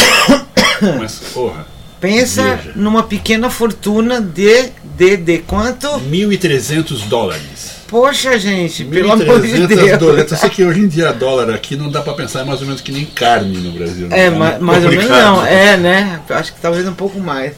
Mas, 0.99 1.19
porra, 1.33 1.65
Pensa 1.99 2.55
Veja. 2.57 2.73
numa 2.75 3.03
pequena 3.03 3.49
fortuna 3.49 4.21
de, 4.21 4.69
de, 4.95 5.17
de 5.17 5.37
quanto? 5.39 5.87
1.300 5.87 7.07
dólares. 7.07 7.75
Poxa, 7.87 8.37
gente, 8.37 8.83
pelo 8.83 9.11
amor 9.11 9.41
de 9.41 9.65
Deus. 9.65 9.97
Dólares. 9.97 10.31
Eu 10.31 10.37
sei 10.37 10.49
que 10.49 10.63
hoje 10.63 10.81
em 10.81 10.87
dia 10.87 11.11
dólar 11.13 11.49
aqui 11.51 11.75
não 11.75 11.89
dá 11.89 12.01
para 12.01 12.13
pensar 12.13 12.43
mais 12.43 12.59
ou 12.59 12.67
menos 12.67 12.81
que 12.81 12.91
nem 12.91 13.05
carne 13.05 13.57
no 13.57 13.71
Brasil. 13.71 14.07
É, 14.11 14.29
tá 14.29 14.37
mais, 14.37 14.59
mais 14.59 14.83
ou 14.83 14.91
menos 14.91 15.09
não. 15.09 15.45
É, 15.45 15.77
né? 15.77 16.19
Acho 16.29 16.53
que 16.53 16.59
talvez 16.59 16.87
um 16.87 16.93
pouco 16.93 17.19
mais. 17.19 17.53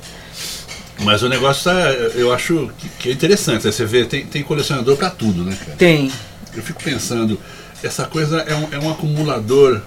Mas 1.04 1.22
o 1.22 1.30
negócio 1.30 1.66
tá, 1.66 1.92
eu 2.16 2.34
acho 2.34 2.72
que 3.00 3.10
é 3.10 3.12
interessante. 3.12 3.64
Você 3.64 3.86
vê, 3.86 4.06
tem, 4.06 4.26
tem 4.26 4.44
colecionador 4.44 4.98
para 4.98 5.10
tudo, 5.10 5.44
né, 5.44 5.56
cara? 5.60 5.78
Tem. 5.78 6.12
Eu 6.56 6.64
fico 6.64 6.84
pensando, 6.84 7.40
essa 7.84 8.06
coisa 8.06 8.40
é 8.40 8.56
um, 8.56 8.74
é 8.74 8.80
um 8.80 8.92
acumulador, 8.92 9.82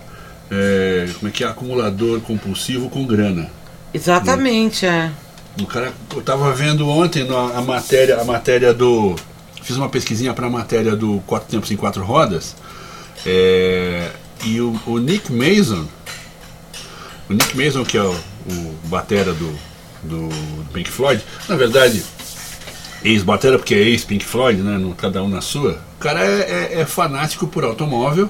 é, 0.51 1.09
como 1.19 1.29
é 1.29 1.33
que 1.33 1.43
é? 1.43 1.49
Acumulador 1.49 2.21
compulsivo 2.21 2.89
com 2.89 3.05
grana. 3.05 3.51
Exatamente, 3.93 4.87
né? 4.87 5.13
é. 5.59 5.63
O 5.63 5.67
cara, 5.67 5.93
eu 6.15 6.23
tava 6.23 6.53
vendo 6.53 6.89
ontem 6.89 7.27
a 7.29 7.61
matéria, 7.61 8.21
a 8.21 8.25
matéria 8.25 8.73
do. 8.73 9.17
Fiz 9.63 9.77
uma 9.77 9.89
pesquisinha 9.89 10.33
para 10.33 10.47
a 10.47 10.51
matéria 10.51 10.95
do 10.95 11.21
Quatro 11.27 11.49
Tempos 11.49 11.71
em 11.71 11.77
Quatro 11.77 12.05
Rodas. 12.05 12.55
É, 13.27 14.11
e 14.45 14.61
o, 14.61 14.81
o, 14.87 14.99
Nick 14.99 15.31
Mason, 15.33 15.87
o 17.29 17.35
Nick 17.35 17.57
Mason, 17.57 17.85
que 17.85 17.99
é 17.99 18.03
o, 18.03 18.13
o 18.49 18.79
batera 18.85 19.35
do, 19.35 19.53
do, 20.03 20.29
do 20.29 20.73
Pink 20.73 20.91
Floyd, 20.91 21.23
na 21.49 21.57
verdade, 21.57 22.03
ex-batera, 23.05 23.59
porque 23.59 23.75
é 23.75 23.79
ex-Pink 23.79 24.25
Floyd, 24.25 24.61
né? 24.61 24.79
No, 24.79 24.95
cada 24.95 25.23
um 25.23 25.29
na 25.29 25.41
sua. 25.41 25.81
O 25.97 26.01
cara 26.01 26.25
é, 26.25 26.71
é, 26.75 26.81
é, 26.81 26.87
fanático 26.87 27.47
por 27.47 27.65
automóvel 27.65 28.29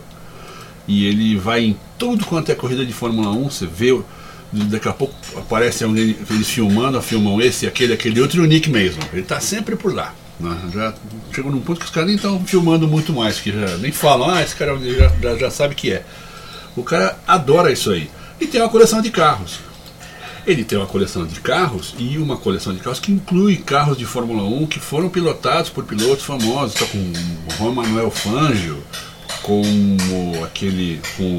e 0.87 1.07
ele 1.07 1.37
vai 1.37 1.65
em 1.65 1.77
tudo 1.99 2.25
quanto 2.25 2.50
é 2.50 2.55
corrida 2.55 2.85
de 2.85 2.93
Fórmula 2.93 3.31
1. 3.31 3.50
Você 3.50 3.67
vê, 3.67 4.00
daqui 4.53 4.89
a 4.89 4.93
pouco 4.93 5.15
aparece 5.37 5.85
alguém, 5.85 6.17
eles 6.31 6.49
filmando, 6.49 7.00
filmam 7.03 7.41
esse, 7.41 7.67
aquele, 7.67 7.93
aquele 7.93 8.21
outro 8.21 8.43
e 8.43 8.45
o 8.45 8.47
Nick 8.47 8.71
Mason. 8.71 9.00
Ele 9.12 9.23
está 9.23 9.41
sempre 9.41 9.77
por 9.77 9.95
lá. 9.95 10.15
Né? 10.39 10.57
Já 10.73 10.95
chegou 11.33 11.53
num 11.53 11.61
ponto 11.61 11.81
que 11.81 11.87
os 11.87 11.93
caras 11.93 12.09
nem 12.09 12.17
estão 12.17 12.43
filmando 12.45 12.89
muito 12.89 13.12
mais, 13.12 13.39
que 13.39 13.53
já 13.53 13.77
nem 13.77 13.93
falam, 13.93 14.31
ah, 14.31 14.43
esse 14.43 14.57
cara 14.57 14.77
já, 14.79 15.09
já, 15.23 15.37
já 15.37 15.50
sabe 15.50 15.75
que 15.75 15.93
é. 15.93 16.05
O 16.75 16.83
cara 16.83 17.19
adora 17.27 17.71
isso 17.71 17.91
aí. 17.91 18.11
E 18.41 18.47
tem 18.47 18.61
uma 18.61 18.71
coleção 18.71 19.03
de 19.03 19.11
carros. 19.11 19.61
Ele 20.47 20.64
tem 20.64 20.78
uma 20.78 20.87
coleção 20.87 21.26
de 21.26 21.40
carros 21.40 21.94
e 21.99 22.18
uma 22.18 22.37
coleção 22.37 22.75
de 22.75 22.80
carros 22.80 22.99
que 22.99 23.12
inclui 23.12 23.56
carros 23.56 23.97
de 23.97 24.04
Fórmula 24.04 24.42
1 24.42 24.66
que 24.66 24.80
foram 24.80 25.09
pilotados 25.09 25.70
por 25.70 25.85
pilotos 25.85 26.25
famosos, 26.25 26.75
tá 26.75 26.87
com 26.87 26.99
o 26.99 27.56
Juan 27.59 27.73
Manuel 27.73 28.11
Fangio, 28.11 28.82
com 29.42 29.62
o, 29.62 30.44
aquele. 30.44 31.00
com 31.16 31.37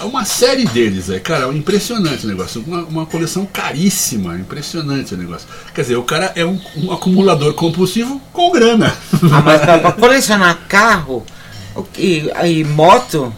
é, 0.00 0.04
uma 0.04 0.24
série 0.24 0.66
deles, 0.66 1.08
é, 1.08 1.18
cara, 1.18 1.46
é 1.46 1.48
impressionante 1.48 2.26
o 2.26 2.28
negócio, 2.28 2.62
uma, 2.66 2.82
uma, 2.82 3.06
coleção 3.06 3.46
caríssima, 3.46 4.34
impressionante 4.36 5.14
o 5.14 5.16
negócio. 5.16 5.48
Quer 5.74 5.80
dizer, 5.82 5.96
o 5.96 6.02
cara 6.02 6.32
é 6.34 6.44
um, 6.44 6.60
um 6.76 6.92
acumulador 6.92 7.54
compulsivo 7.54 8.20
com 8.32 8.50
grana. 8.50 8.94
Ah, 9.32 9.40
mas 9.40 9.60
para 9.62 9.92
colecionar 9.92 10.58
carro 10.68 11.24
e, 11.96 12.30
e 12.44 12.64
moto, 12.64 13.32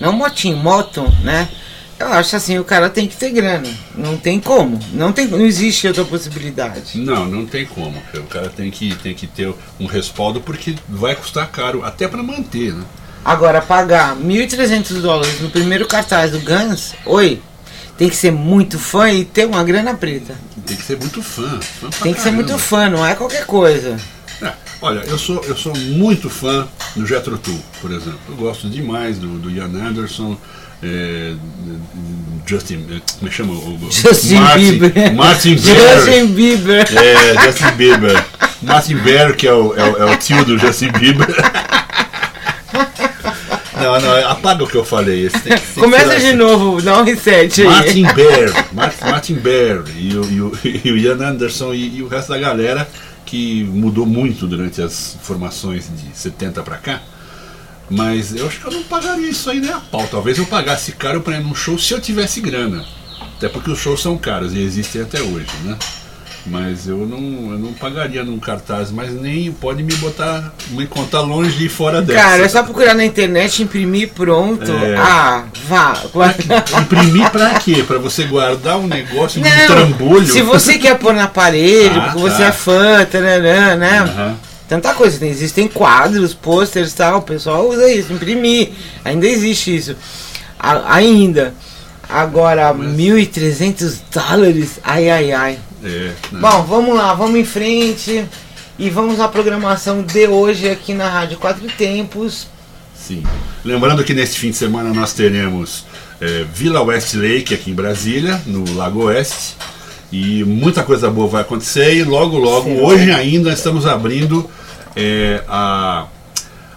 não 0.00 0.12
motinho, 0.12 0.56
moto, 0.56 1.02
né? 1.22 1.48
Eu 1.98 2.06
acho 2.08 2.36
assim, 2.36 2.58
o 2.58 2.64
cara 2.64 2.88
tem 2.88 3.08
que 3.08 3.16
ter 3.16 3.30
grana. 3.30 3.68
Não 3.94 4.16
tem 4.16 4.38
como. 4.38 4.78
Não, 4.92 5.12
tem, 5.12 5.26
não 5.26 5.40
existe 5.40 5.88
outra 5.88 6.04
possibilidade. 6.04 6.96
Não, 6.98 7.26
não 7.26 7.44
tem 7.44 7.66
como. 7.66 8.00
O 8.14 8.22
cara 8.24 8.48
tem 8.48 8.70
que, 8.70 8.94
tem 8.96 9.14
que 9.14 9.26
ter 9.26 9.52
um 9.80 9.86
respaldo 9.86 10.40
porque 10.40 10.76
vai 10.88 11.16
custar 11.16 11.50
caro, 11.50 11.84
até 11.84 12.06
para 12.06 12.22
manter, 12.22 12.72
né? 12.72 12.84
Agora, 13.24 13.60
pagar 13.60 14.16
1.300 14.16 15.00
dólares 15.00 15.40
no 15.40 15.50
primeiro 15.50 15.86
cartaz 15.86 16.30
do 16.30 16.40
Guns, 16.40 16.94
oi, 17.04 17.42
tem 17.96 18.08
que 18.08 18.16
ser 18.16 18.30
muito 18.30 18.78
fã 18.78 19.10
e 19.10 19.24
ter 19.24 19.44
uma 19.44 19.62
grana 19.64 19.92
preta. 19.92 20.36
Tem 20.64 20.76
que 20.76 20.84
ser 20.84 20.96
muito 20.98 21.20
fã. 21.20 21.60
fã 21.60 21.90
tem 21.90 22.14
que 22.14 22.20
caramba. 22.20 22.22
ser 22.22 22.30
muito 22.30 22.58
fã, 22.58 22.88
não 22.88 23.04
é 23.04 23.14
qualquer 23.16 23.44
coisa. 23.44 23.96
É, 24.40 24.52
olha, 24.80 25.00
eu 25.00 25.18
sou, 25.18 25.42
eu 25.44 25.56
sou 25.56 25.76
muito 25.76 26.30
fã 26.30 26.68
do 26.94 27.04
Jethro 27.04 27.36
Tull, 27.38 27.60
por 27.80 27.90
exemplo. 27.90 28.20
Eu 28.28 28.36
gosto 28.36 28.70
demais 28.70 29.18
do, 29.18 29.36
do 29.36 29.50
Ian 29.50 29.66
Anderson 29.66 30.38
é, 30.82 31.34
Justin, 32.46 32.86
é, 32.90 33.00
como 33.18 33.28
é 33.28 33.30
chama? 33.30 33.52
O, 33.54 33.78
Justin 33.90 34.34
Martin, 34.36 34.78
Bieber. 34.78 35.14
Martin 35.14 35.54
Bieber. 35.56 35.96
Justin 35.96 36.26
Bieber. 36.26 36.98
É, 36.98 37.46
Justin 37.46 37.70
Bieber. 37.76 38.24
Martin 38.62 38.96
Bieber, 38.96 39.36
que 39.36 39.46
é 39.46 39.52
o, 39.52 39.74
é, 39.74 39.90
o, 39.90 39.96
é 39.96 40.14
o 40.14 40.16
tio 40.16 40.44
do 40.44 40.58
Justin 40.58 40.90
Bieber. 40.92 41.26
Não, 43.80 44.00
não, 44.00 44.28
apaga 44.28 44.64
o 44.64 44.66
que 44.66 44.74
eu 44.74 44.84
falei. 44.84 45.26
Esse 45.26 45.38
tem, 45.38 45.56
tem 45.56 45.82
Começa 45.84 46.18
de 46.18 46.32
novo, 46.32 46.82
dá 46.82 47.00
um 47.00 47.04
reset 47.04 47.62
aí. 47.62 47.68
Martin 47.68 48.02
Bear, 48.12 48.66
Martin, 48.72 49.04
Martin 49.04 49.34
Bear 49.34 49.84
e 49.96 50.16
o, 50.16 50.24
e, 50.24 50.40
o, 50.40 50.52
e 50.64 50.92
o 50.92 50.96
Ian 50.96 51.24
Anderson 51.24 51.72
e, 51.72 51.98
e, 51.98 52.02
o 52.02 52.08
resto 52.08 52.30
da 52.30 52.38
galera 52.38 52.88
que 53.24 53.62
mudou 53.64 54.04
muito 54.04 54.48
durante 54.48 54.82
as 54.82 55.16
formações 55.22 55.88
de 55.94 56.16
70 56.16 56.62
para 56.62 56.76
cá. 56.78 57.02
Mas 57.90 58.34
eu 58.34 58.46
acho 58.46 58.60
que 58.60 58.66
eu 58.66 58.72
não 58.72 58.82
pagaria 58.82 59.28
isso 59.28 59.48
aí 59.48 59.60
nem 59.60 59.70
a 59.70 59.80
pau. 59.80 60.06
Talvez 60.10 60.38
eu 60.38 60.46
pagasse 60.46 60.92
caro 60.92 61.20
para 61.20 61.36
ir 61.36 61.42
num 61.42 61.54
show 61.54 61.78
se 61.78 61.92
eu 61.92 62.00
tivesse 62.00 62.40
grana. 62.40 62.84
Até 63.36 63.48
porque 63.48 63.70
os 63.70 63.78
shows 63.78 64.02
são 64.02 64.18
caros 64.18 64.52
e 64.52 64.60
existem 64.60 65.02
até 65.02 65.20
hoje, 65.22 65.46
né? 65.64 65.78
Mas 66.46 66.88
eu 66.88 66.98
não, 66.98 67.52
eu 67.52 67.58
não 67.58 67.72
pagaria 67.74 68.24
num 68.24 68.38
cartaz, 68.38 68.90
mas 68.90 69.12
nem 69.12 69.52
pode 69.52 69.82
me 69.82 69.94
botar, 69.96 70.52
me 70.70 70.86
contar 70.86 71.20
longe 71.20 71.56
de 71.56 71.68
fora 71.68 72.00
dessa. 72.00 72.20
Cara, 72.20 72.42
é 72.42 72.48
só 72.48 72.62
procurar 72.62 72.94
na 72.94 73.04
internet, 73.04 73.62
imprimir 73.62 74.10
pronto. 74.14 74.70
É. 74.70 74.96
Ah, 74.96 75.44
vá. 75.66 75.94
Imprimir 76.80 77.30
pra 77.30 77.58
quê? 77.58 77.84
Pra 77.86 77.98
você 77.98 78.24
guardar 78.24 78.78
um 78.78 78.86
negócio 78.86 79.42
de 79.42 79.48
um 79.48 79.66
trambolho? 79.66 80.26
Se 80.26 80.40
você 80.40 80.78
quer 80.78 80.96
pôr 80.98 81.12
na 81.12 81.28
parede, 81.28 81.98
ah, 81.98 82.12
porque 82.12 82.28
tá. 82.28 82.36
você 82.36 82.42
é 82.44 82.52
fã, 82.52 83.04
tarará, 83.04 83.76
né? 83.76 84.02
Uhum 84.02 84.47
tanta 84.68 84.94
coisa. 84.94 85.26
Existem 85.26 85.66
quadros, 85.66 86.34
pôsteres 86.34 86.92
tal, 86.92 87.18
o 87.18 87.22
pessoal 87.22 87.68
usa 87.68 87.90
isso, 87.90 88.12
imprimir. 88.12 88.70
Ainda 89.04 89.26
existe 89.26 89.74
isso. 89.74 89.96
A, 90.58 90.94
ainda. 90.94 91.54
Agora, 92.08 92.72
Mas... 92.72 92.96
1.300 92.96 93.98
dólares? 94.12 94.78
Ai, 94.84 95.10
ai, 95.10 95.32
ai. 95.32 95.58
É, 95.82 96.12
né? 96.32 96.40
Bom, 96.40 96.62
vamos 96.64 96.96
lá, 96.96 97.14
vamos 97.14 97.38
em 97.38 97.44
frente. 97.44 98.24
E 98.78 98.88
vamos 98.90 99.18
à 99.18 99.26
programação 99.26 100.02
de 100.02 100.28
hoje 100.28 100.70
aqui 100.70 100.94
na 100.94 101.08
Rádio 101.08 101.38
Quatro 101.38 101.66
Tempos. 101.76 102.46
Sim. 102.94 103.24
Lembrando 103.64 104.04
que 104.04 104.14
neste 104.14 104.38
fim 104.38 104.50
de 104.50 104.56
semana 104.56 104.94
nós 104.94 105.12
teremos 105.12 105.84
é, 106.20 106.44
Vila 106.54 106.82
West 106.82 107.14
Lake 107.14 107.54
aqui 107.54 107.72
em 107.72 107.74
Brasília, 107.74 108.40
no 108.46 108.74
Lago 108.74 109.04
Oeste. 109.04 109.56
E 110.12 110.44
muita 110.44 110.82
coisa 110.82 111.10
boa 111.10 111.26
vai 111.26 111.42
acontecer. 111.42 111.94
E 111.94 112.04
logo, 112.04 112.38
logo, 112.38 112.70
Sim. 112.70 112.80
hoje 112.80 113.10
ainda 113.10 113.52
estamos 113.52 113.86
abrindo 113.86 114.48
é, 114.98 115.44
a, 115.46 116.06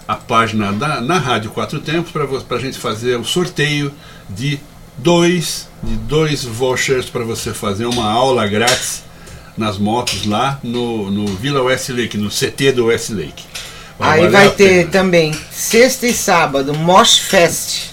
a 0.07 0.15
página 0.15 0.71
da, 0.71 1.01
na 1.01 1.17
Rádio 1.17 1.49
Quatro 1.49 1.79
Tempos 1.79 2.11
para 2.11 2.57
a 2.57 2.59
gente 2.59 2.77
fazer 2.77 3.17
o 3.17 3.25
sorteio 3.25 3.91
de 4.29 4.59
dois, 4.95 5.67
de 5.81 5.95
dois 5.95 6.43
vouchers 6.43 7.09
para 7.09 7.23
você 7.23 7.51
fazer 7.51 7.85
uma 7.85 8.11
aula 8.11 8.47
grátis 8.47 9.01
nas 9.57 9.79
motos 9.79 10.27
lá 10.27 10.59
no, 10.61 11.09
no 11.09 11.25
Vila 11.35 11.63
West 11.63 11.89
Lake, 11.89 12.15
no 12.15 12.29
CT 12.29 12.73
do 12.73 12.85
West 12.85 13.09
Lake. 13.09 13.43
Vai 13.97 14.21
Aí 14.21 14.29
vai 14.29 14.49
ter 14.51 14.89
também 14.89 15.33
sexta 15.51 16.05
e 16.05 16.13
sábado 16.13 16.75
Mosh 16.75 17.17
Fest 17.17 17.89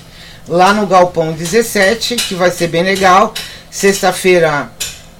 lá 0.46 0.74
no 0.74 0.86
Galpão 0.86 1.32
17, 1.32 2.16
que 2.16 2.34
vai 2.34 2.50
ser 2.50 2.68
bem 2.68 2.82
legal. 2.82 3.32
Sexta-feira 3.70 4.70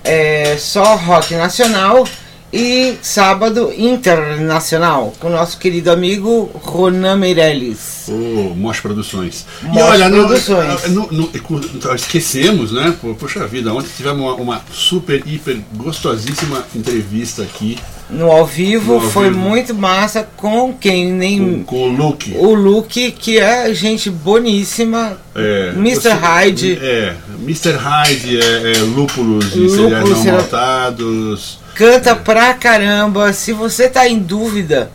é 0.04 0.56
só 0.58 0.96
rock 0.96 1.34
nacional 1.34 2.06
e 2.52 2.96
sábado 3.02 3.72
internacional 3.76 5.12
com 5.18 5.28
o 5.28 5.30
nosso 5.30 5.58
querido 5.58 5.90
amigo 5.90 6.50
Ronan 6.54 7.16
Meirelles. 7.16 8.06
O 8.08 8.54
Mos 8.56 8.80
Produções. 8.80 9.44
Mos 9.62 9.76
e 9.76 9.82
olha, 9.82 10.08
Produções. 10.08 10.88
No, 10.88 11.06
no, 11.12 11.30
no, 11.30 11.94
esquecemos, 11.94 12.72
né? 12.72 12.94
Poxa 13.18 13.46
vida, 13.46 13.72
ontem 13.72 13.90
tivemos 13.94 14.22
uma, 14.22 14.34
uma, 14.34 14.62
super, 14.72 15.22
hiper 15.26 15.58
gostosíssima 15.74 16.64
entrevista 16.74 17.42
aqui. 17.42 17.78
No 18.08 18.30
ao 18.30 18.46
vivo 18.46 18.94
no 18.94 19.00
ao 19.00 19.10
foi 19.10 19.28
vivo. 19.28 19.38
muito 19.38 19.74
massa 19.74 20.26
com 20.36 20.72
quem 20.72 21.12
nem. 21.12 21.62
Com, 21.62 21.64
com, 21.64 21.82
o 21.82 21.88
Luke. 21.88 22.34
O 22.38 22.54
Luke, 22.54 23.12
que 23.12 23.38
é 23.38 23.74
gente 23.74 24.08
boníssima. 24.08 25.18
É, 25.34 25.74
Mr. 25.76 26.08
Hyde. 26.12 26.78
É, 26.80 27.14
Mr. 27.42 27.72
Hyde, 27.72 28.38
é, 28.38 28.72
é 28.72 28.78
lúpulos 28.78 29.54
e 29.54 29.68
cereais 29.68 30.08
não 30.08 30.24
maltados. 30.24 31.58
Canta 31.78 32.16
pra 32.16 32.54
caramba. 32.54 33.32
Se 33.32 33.52
você 33.52 33.88
tá 33.88 34.08
em 34.08 34.18
dúvida 34.18 34.90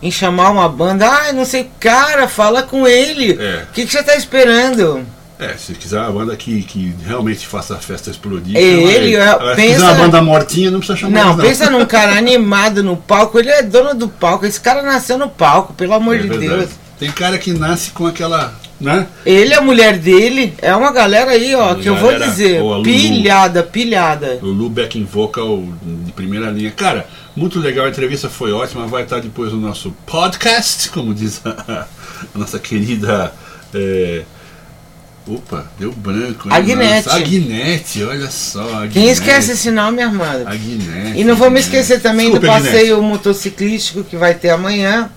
em 0.00 0.08
chamar 0.08 0.50
uma 0.50 0.68
banda, 0.68 1.04
ah, 1.04 1.32
não 1.32 1.44
sei, 1.44 1.68
cara, 1.80 2.28
fala 2.28 2.62
com 2.62 2.86
ele. 2.86 3.32
O 3.32 3.42
é. 3.42 3.66
que, 3.72 3.84
que 3.84 3.90
você 3.90 4.04
tá 4.04 4.14
esperando? 4.14 5.04
É, 5.36 5.56
se 5.56 5.72
quiser 5.74 5.98
uma 5.98 6.12
banda 6.12 6.36
que, 6.36 6.62
que 6.62 6.94
realmente 7.04 7.44
faça 7.44 7.74
a 7.74 7.78
festa 7.78 8.08
explodir. 8.08 8.56
É 8.56 8.60
ele, 8.60 9.16
é, 9.16 9.34
pensa, 9.34 9.56
se 9.56 9.66
quiser 9.66 9.82
uma 9.82 9.94
banda 9.94 10.22
mortinha, 10.22 10.70
não 10.70 10.78
precisa 10.78 10.96
chamar 10.96 11.24
Não, 11.24 11.36
mais, 11.36 11.48
pensa 11.48 11.70
num 11.70 11.84
cara 11.84 12.12
animado 12.18 12.84
no 12.84 12.96
palco, 12.96 13.40
ele 13.40 13.50
é 13.50 13.60
dono 13.60 13.92
do 13.92 14.08
palco, 14.08 14.46
esse 14.46 14.60
cara 14.60 14.80
nasceu 14.82 15.18
no 15.18 15.28
palco, 15.28 15.74
pelo 15.74 15.94
amor 15.94 16.14
é 16.14 16.18
de 16.18 16.28
verdade. 16.28 16.48
Deus. 16.48 16.70
Tem 17.00 17.10
cara 17.10 17.36
que 17.36 17.52
nasce 17.52 17.90
com 17.90 18.06
aquela 18.06 18.54
né? 18.80 19.06
Ele, 19.26 19.54
a 19.54 19.60
mulher 19.60 19.98
dele, 19.98 20.54
é 20.62 20.74
uma 20.74 20.92
galera 20.92 21.32
aí, 21.32 21.54
ó, 21.54 21.74
que 21.74 21.88
eu 21.88 21.96
vou 21.96 22.16
dizer, 22.18 22.60
Lulu. 22.60 22.82
pilhada, 22.82 23.62
pilhada. 23.62 24.38
Lulu 24.40 24.70
backing 24.70 25.04
vocal 25.04 25.64
de 25.82 26.12
primeira 26.12 26.50
linha. 26.50 26.70
Cara, 26.70 27.06
muito 27.34 27.58
legal, 27.58 27.86
a 27.86 27.88
entrevista 27.88 28.28
foi 28.28 28.52
ótima. 28.52 28.86
Vai 28.86 29.02
estar 29.02 29.20
depois 29.20 29.52
no 29.52 29.58
nosso 29.60 29.90
podcast, 30.06 30.90
como 30.90 31.12
diz 31.14 31.40
a, 31.44 31.86
a 32.34 32.38
nossa 32.38 32.58
querida. 32.58 33.32
é, 33.74 34.22
Opa, 35.26 35.66
deu 35.78 35.92
branco. 35.92 36.48
Agnete. 36.50 37.10
Agnete, 37.10 38.02
olha 38.02 38.30
só. 38.30 38.62
Agnete. 38.76 38.92
Quem 38.94 39.10
esquece 39.10 39.52
esse 39.52 39.70
nome, 39.70 40.02
Armando? 40.02 40.48
Agnete. 40.48 41.18
E 41.20 41.24
não 41.24 41.34
Agnete. 41.34 41.58
esquecer 41.60 42.00
também 42.00 42.30
do 42.30 42.38
Desculpa, 42.38 42.62
passeio 42.62 43.02
motociclístico 43.02 44.02
que 44.04 44.16
vai 44.16 44.34
ter 44.34 44.48
amanhã. 44.50 45.10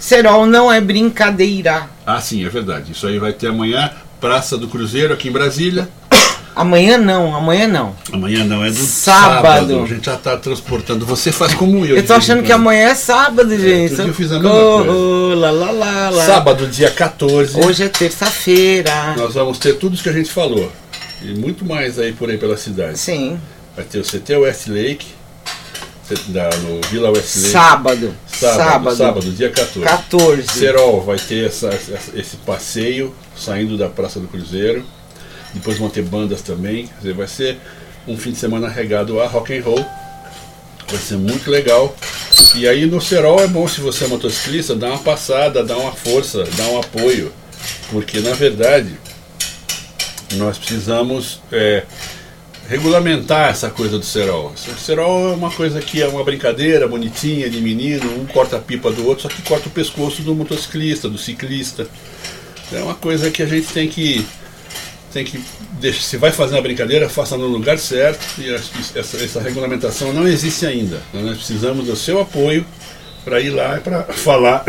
Serol 0.00 0.46
não 0.46 0.72
é 0.72 0.80
brincadeira. 0.80 1.88
Ah, 2.06 2.20
sim, 2.20 2.44
é 2.44 2.48
verdade. 2.48 2.92
Isso 2.92 3.06
aí 3.06 3.18
vai 3.18 3.32
ter 3.32 3.48
amanhã, 3.48 3.92
Praça 4.20 4.56
do 4.56 4.66
Cruzeiro, 4.66 5.12
aqui 5.12 5.28
em 5.28 5.32
Brasília. 5.32 5.88
Amanhã 6.56 6.98
não, 6.98 7.34
amanhã 7.34 7.68
não. 7.68 7.94
Amanhã 8.12 8.44
não, 8.44 8.64
é 8.64 8.70
do 8.70 8.74
Sábado. 8.74 9.46
sábado. 9.46 9.82
A 9.82 9.86
gente 9.86 10.06
já 10.06 10.14
está 10.14 10.36
transportando. 10.36 11.06
Você 11.06 11.30
faz 11.30 11.54
como 11.54 11.86
eu. 11.86 11.96
Eu 11.96 12.04
tô 12.04 12.12
achando 12.12 12.42
que 12.42 12.48
quando. 12.48 12.60
amanhã 12.60 12.88
é 12.88 12.94
sábado, 12.94 13.56
gente. 13.56 13.92
outro 13.92 13.96
dia 13.96 14.06
eu 14.06 14.14
fiz 14.14 14.32
a 14.32 14.40
mesma 14.40 14.50
Socorro, 14.50 15.34
lá, 15.34 15.50
lá, 15.50 15.70
lá, 15.70 16.10
lá. 16.10 16.26
Sábado, 16.26 16.66
dia 16.66 16.90
14. 16.90 17.60
Hoje 17.60 17.84
é 17.84 17.88
terça-feira. 17.88 19.14
Nós 19.16 19.34
vamos 19.34 19.58
ter 19.58 19.74
tudo 19.74 19.94
isso 19.94 20.02
que 20.02 20.08
a 20.08 20.12
gente 20.12 20.30
falou. 20.30 20.70
E 21.22 21.34
muito 21.34 21.64
mais 21.64 21.98
aí 21.98 22.12
por 22.12 22.28
aí 22.28 22.36
pela 22.36 22.56
cidade. 22.56 22.98
Sim. 22.98 23.38
Vai 23.76 23.84
ter 23.84 23.98
o 23.98 24.02
CT 24.02 24.36
Westlake, 24.36 25.06
da, 26.28 26.48
no 26.58 26.80
Vila 26.88 27.10
Westlake. 27.10 27.48
Sábado. 27.50 28.14
Sábado, 28.56 28.96
sábado, 28.96 29.30
dia 29.32 29.50
14. 29.50 29.80
14. 29.86 30.42
Serol 30.48 31.00
vai 31.02 31.18
ter 31.18 31.46
essa, 31.46 31.68
essa- 31.68 32.12
esse 32.18 32.36
passeio 32.38 33.14
saindo 33.36 33.76
da 33.76 33.88
Praça 33.88 34.18
do 34.20 34.28
Cruzeiro. 34.28 34.84
Depois 35.54 35.78
vão 35.78 35.88
ter 35.90 36.02
bandas 36.02 36.42
também. 36.42 36.88
Dizer, 36.98 37.14
vai 37.14 37.26
ser 37.26 37.58
um 38.06 38.16
fim 38.16 38.30
de 38.32 38.38
semana 38.38 38.68
regado 38.68 39.20
a 39.20 39.26
rock 39.26 39.56
and 39.56 39.62
roll. 39.62 39.84
Vai 40.88 40.98
ser 41.00 41.16
muito 41.16 41.50
legal. 41.50 41.94
E 42.54 42.66
aí 42.68 42.86
no 42.86 43.00
Serol 43.00 43.40
é 43.40 43.46
bom 43.46 43.66
se 43.68 43.80
você 43.80 44.04
é 44.04 44.08
motociclista, 44.08 44.74
dar 44.74 44.88
uma 44.90 44.98
passada, 44.98 45.62
dar 45.64 45.76
uma 45.76 45.92
força, 45.92 46.44
dar 46.56 46.66
um 46.68 46.78
apoio. 46.80 47.32
Porque 47.90 48.20
na 48.20 48.32
verdade 48.32 48.94
nós 50.36 50.58
precisamos 50.58 51.40
é, 51.50 51.82
regulamentar 52.70 53.50
essa 53.50 53.68
coisa 53.68 53.98
do 53.98 54.04
cerol. 54.04 54.52
O 54.54 54.78
cerol 54.78 55.32
é 55.32 55.34
uma 55.34 55.50
coisa 55.50 55.80
que 55.80 56.00
é 56.00 56.06
uma 56.06 56.22
brincadeira 56.22 56.86
bonitinha 56.86 57.50
de 57.50 57.60
menino, 57.60 58.08
um 58.16 58.24
corta 58.26 58.58
a 58.58 58.60
pipa 58.60 58.92
do 58.92 59.04
outro, 59.08 59.24
só 59.24 59.28
que 59.28 59.42
corta 59.42 59.66
o 59.66 59.72
pescoço 59.72 60.22
do 60.22 60.36
motociclista, 60.36 61.08
do 61.08 61.18
ciclista. 61.18 61.88
É 62.72 62.80
uma 62.80 62.94
coisa 62.94 63.28
que 63.28 63.42
a 63.42 63.46
gente 63.46 63.66
tem 63.72 63.88
que 63.88 64.24
tem 65.12 65.24
que 65.24 65.42
se 65.92 66.16
vai 66.16 66.30
fazer 66.30 66.54
uma 66.54 66.62
brincadeira, 66.62 67.08
faça 67.08 67.36
no 67.36 67.48
lugar 67.48 67.76
certo 67.76 68.24
e 68.40 68.54
essa, 68.54 69.16
essa 69.16 69.40
regulamentação 69.40 70.12
não 70.12 70.28
existe 70.28 70.64
ainda. 70.64 71.02
Então, 71.08 71.26
Nós 71.26 71.38
precisamos 71.38 71.86
do 71.86 71.96
seu 71.96 72.20
apoio 72.20 72.64
para 73.24 73.40
ir 73.40 73.50
lá 73.50 73.78
e 73.78 73.80
para 73.80 74.04
falar 74.04 74.64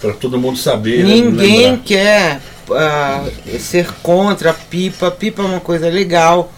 para 0.00 0.12
todo 0.12 0.38
mundo 0.38 0.56
saber. 0.56 1.02
né, 1.02 1.14
Ninguém 1.16 1.62
lembrar. 1.62 1.82
quer 1.84 2.40
ah, 2.70 3.26
ser 3.58 3.90
contra 4.04 4.50
a 4.50 4.54
pipa. 4.54 5.10
Pipa 5.10 5.42
é 5.42 5.46
uma 5.46 5.60
coisa 5.60 5.88
legal. 5.88 6.52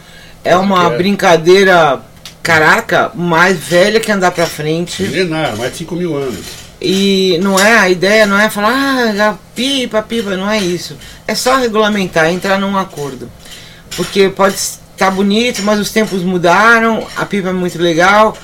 É 0.47 0.57
uma 0.57 0.91
quer. 0.91 0.99
brincadeira, 0.99 2.01
caraca, 2.43 3.11
mais 3.15 3.59
velha 3.59 4.01
que 4.01 4.11
andar 4.11 4.31
pra 4.31 4.47
frente. 4.47 5.03
Milenar, 5.03 5.57
mais 5.57 5.73
de 5.73 5.79
5 5.79 5.95
mil 5.97 6.17
anos. 6.17 6.67
E 6.81 7.39
não 7.43 7.59
é, 7.59 7.79
a 7.79 7.89
ideia 7.89 8.27
não 8.27 8.39
é 8.39 8.51
falar, 8.51 8.73
ah, 9.19 9.35
pipa, 9.55 10.03
pipa, 10.03 10.37
não 10.37 10.49
é 10.49 10.59
isso. 10.59 10.97
É 11.27 11.35
só 11.35 11.57
regulamentar, 11.57 12.31
entrar 12.31 12.59
num 12.59 12.77
acordo. 12.77 13.31
Porque 13.97 14.29
pode 14.29 14.55
estar 14.55 15.11
bonito, 15.11 15.63
mas 15.63 15.81
os 15.81 15.91
tempos 15.91 16.23
mudaram, 16.23 17.07
a 17.17 17.25
pipa 17.25 17.49
é 17.49 17.53
muito 17.53 17.79
legal. 17.81 18.37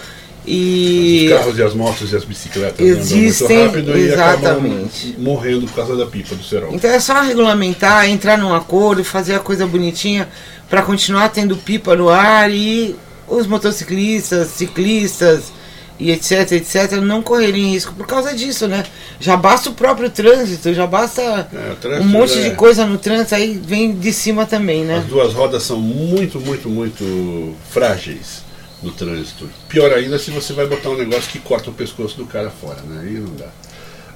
E 0.46 1.28
Os 1.30 1.38
carros 1.38 1.58
e 1.58 1.62
as 1.62 1.74
motos 1.74 2.12
e 2.12 2.16
as 2.16 2.24
bicicletas 2.24 2.80
andam 2.80 2.98
Existem, 3.00 3.58
muito 3.58 3.70
rápido 3.70 3.96
e 3.98 4.00
exatamente. 4.08 5.08
acabam 5.10 5.14
morrendo 5.18 5.66
por 5.66 5.74
causa 5.76 5.96
da 5.96 6.06
pipa 6.06 6.34
do 6.34 6.42
cerol. 6.42 6.74
Então 6.74 6.90
é 6.90 6.98
só 6.98 7.20
regulamentar, 7.20 8.08
entrar 8.08 8.36
num 8.36 8.52
acordo, 8.52 9.04
fazer 9.04 9.34
a 9.34 9.38
coisa 9.38 9.66
bonitinha 9.66 10.28
para 10.68 10.82
continuar 10.82 11.28
tendo 11.28 11.56
pipa 11.56 11.94
no 11.94 12.08
ar 12.08 12.50
e 12.50 12.96
os 13.28 13.46
motociclistas, 13.46 14.48
ciclistas 14.48 15.52
e 15.98 16.10
etc, 16.10 16.50
etc, 16.52 16.92
não 17.00 17.22
correrem 17.22 17.70
risco 17.70 17.94
por 17.94 18.06
causa 18.06 18.34
disso, 18.34 18.66
né? 18.66 18.82
Já 19.20 19.36
basta 19.36 19.70
o 19.70 19.74
próprio 19.74 20.10
trânsito, 20.10 20.74
já 20.74 20.86
basta 20.86 21.22
É, 21.52 21.74
trânsito 21.80 22.04
um 22.04 22.08
monte 22.08 22.38
é- 22.38 22.48
de 22.48 22.56
coisa 22.56 22.84
no 22.84 22.98
trânsito, 22.98 23.36
aí 23.36 23.60
vem 23.64 23.94
de 23.94 24.12
cima 24.12 24.44
também, 24.44 24.82
né? 24.84 24.98
As 24.98 25.04
duas 25.04 25.32
rodas 25.32 25.62
são 25.62 25.78
muito, 25.78 26.40
muito, 26.40 26.68
muito 26.68 27.54
frágeis 27.70 28.42
no 28.82 28.90
trânsito. 28.90 29.48
Pior 29.68 29.92
ainda 29.92 30.18
se 30.18 30.30
você 30.30 30.52
vai 30.52 30.66
botar 30.66 30.90
um 30.90 30.96
negócio 30.96 31.30
que 31.30 31.38
corta 31.38 31.70
o 31.70 31.72
pescoço 31.72 32.16
do 32.16 32.26
cara 32.26 32.50
fora, 32.50 32.80
né? 32.82 33.02
Aí 33.04 33.14
não 33.14 33.34
dá. 33.34 33.48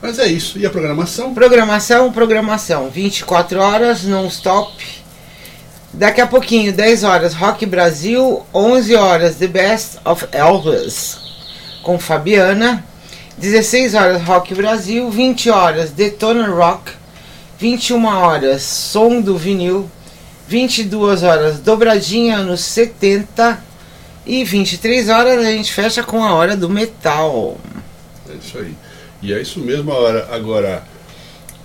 Mas 0.02 0.18
é 0.18 0.26
isso. 0.26 0.58
E 0.58 0.66
a 0.66 0.70
programação? 0.70 1.32
Programação, 1.32 2.12
programação. 2.12 2.90
24 2.90 3.60
horas, 3.60 4.04
non-stop. 4.04 4.84
Daqui 5.92 6.20
a 6.20 6.26
pouquinho, 6.26 6.72
10 6.72 7.04
horas, 7.04 7.34
Rock 7.34 7.64
Brasil. 7.64 8.44
11 8.52 8.94
horas, 8.94 9.36
The 9.36 9.46
Best 9.46 9.98
of 10.04 10.26
Elvis, 10.32 11.16
com 11.82 11.98
Fabiana. 11.98 12.84
16 13.38 13.94
horas, 13.94 14.22
Rock 14.22 14.54
Brasil. 14.54 15.10
20 15.10 15.50
horas, 15.50 15.90
Detona 15.90 16.48
Rock. 16.48 16.92
21 17.58 18.04
horas, 18.04 18.62
Som 18.62 19.20
do 19.20 19.38
Vinil. 19.38 19.90
22 20.48 21.22
horas, 21.22 21.58
Dobradinha 21.58 22.36
anos 22.36 22.60
70. 22.60 23.65
E 24.26 24.42
23 24.44 25.08
horas 25.08 25.38
a 25.44 25.50
gente 25.52 25.72
fecha 25.72 26.02
com 26.02 26.24
a 26.24 26.34
hora 26.34 26.56
do 26.56 26.68
metal. 26.68 27.58
É 28.28 28.34
isso 28.34 28.58
aí. 28.58 28.74
E 29.22 29.32
é 29.32 29.40
isso 29.40 29.60
mesmo 29.60 29.92
a 29.92 29.94
hora. 29.96 30.28
Agora, 30.32 30.82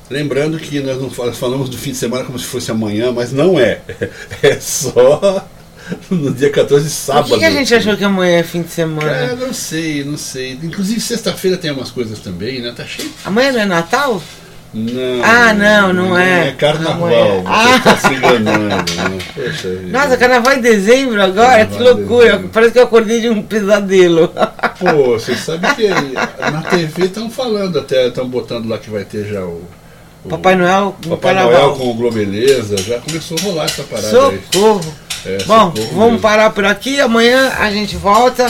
lembrando 0.09 0.59
que 0.59 0.79
nós 0.79 1.01
não 1.01 1.09
fal- 1.09 1.33
falamos 1.33 1.69
do 1.69 1.77
fim 1.77 1.91
de 1.91 1.97
semana 1.97 2.23
como 2.23 2.37
se 2.37 2.45
fosse 2.45 2.69
amanhã, 2.71 3.11
mas 3.11 3.31
não 3.31 3.59
é. 3.59 3.81
É 4.43 4.59
só 4.59 5.47
no 6.09 6.31
dia 6.33 6.49
14, 6.51 6.89
sábado. 6.89 7.27
Por 7.29 7.33
que, 7.33 7.39
que 7.39 7.45
a 7.45 7.51
gente 7.51 7.73
achou 7.73 7.97
que 7.97 8.03
amanhã 8.03 8.37
é 8.39 8.43
fim 8.43 8.61
de 8.61 8.69
semana? 8.71 9.09
Cara, 9.09 9.35
não 9.35 9.53
sei, 9.53 10.03
não 10.03 10.17
sei. 10.17 10.53
Inclusive, 10.61 10.99
sexta-feira 11.01 11.57
tem 11.57 11.71
umas 11.71 11.89
coisas 11.91 12.19
também, 12.19 12.61
né? 12.61 12.71
Tá 12.75 12.85
cheio. 12.85 13.09
Amanhã 13.25 13.51
não 13.51 13.59
é 13.61 13.65
Natal? 13.65 14.21
Não. 14.73 15.21
Ah, 15.23 15.53
não, 15.53 15.91
não 15.93 16.17
é. 16.17 16.47
É 16.47 16.51
carnaval. 16.51 16.93
Amanhã. 17.07 17.41
Você 17.41 17.47
Ah. 17.47 17.75
está 17.77 17.97
se 17.97 18.13
enganando. 18.13 18.67
Né? 18.69 19.89
Nossa, 19.91 20.15
carnaval 20.17 20.53
em 20.53 20.61
dezembro 20.61 21.21
agora? 21.21 21.65
Que 21.65 21.73
Carnaval 21.73 21.93
em 21.93 21.97
loucura. 21.99 22.25
dezembro. 22.27 22.49
Parece 22.53 22.71
que 22.71 22.79
eu 22.79 22.83
acordei 22.83 23.19
de 23.21 23.29
um 23.29 23.41
pesadelo. 23.41 24.29
Pô, 24.79 25.13
você 25.19 25.35
sabe 25.35 25.67
que 25.75 25.89
na 25.89 26.61
TV 26.69 27.05
estão 27.05 27.29
falando 27.29 27.79
até, 27.79 28.07
estão 28.07 28.27
botando 28.29 28.69
lá 28.69 28.77
que 28.77 28.89
vai 28.89 29.03
ter 29.03 29.25
já 29.27 29.41
o. 29.41 29.61
o 30.23 30.29
Papai 30.29 30.55
Noel 30.55 30.95
no 31.05 31.17
Papai 31.17 31.33
carnaval. 31.35 31.61
Noel 31.67 31.75
com 31.77 31.89
o 31.91 31.93
Globeleza. 31.93 32.77
Já 32.77 32.97
começou 32.99 33.37
a 33.37 33.41
rolar 33.43 33.65
essa 33.65 33.83
parada 33.83 34.07
aí. 34.29 34.39
Socorro. 34.53 34.95
É, 35.25 35.37
Bom, 35.43 35.65
socorro 35.71 35.87
vamos 35.89 36.05
mesmo. 36.13 36.19
parar 36.19 36.49
por 36.51 36.63
aqui. 36.65 36.99
Amanhã 37.01 37.51
a 37.59 37.69
gente 37.69 37.97
volta 37.97 38.49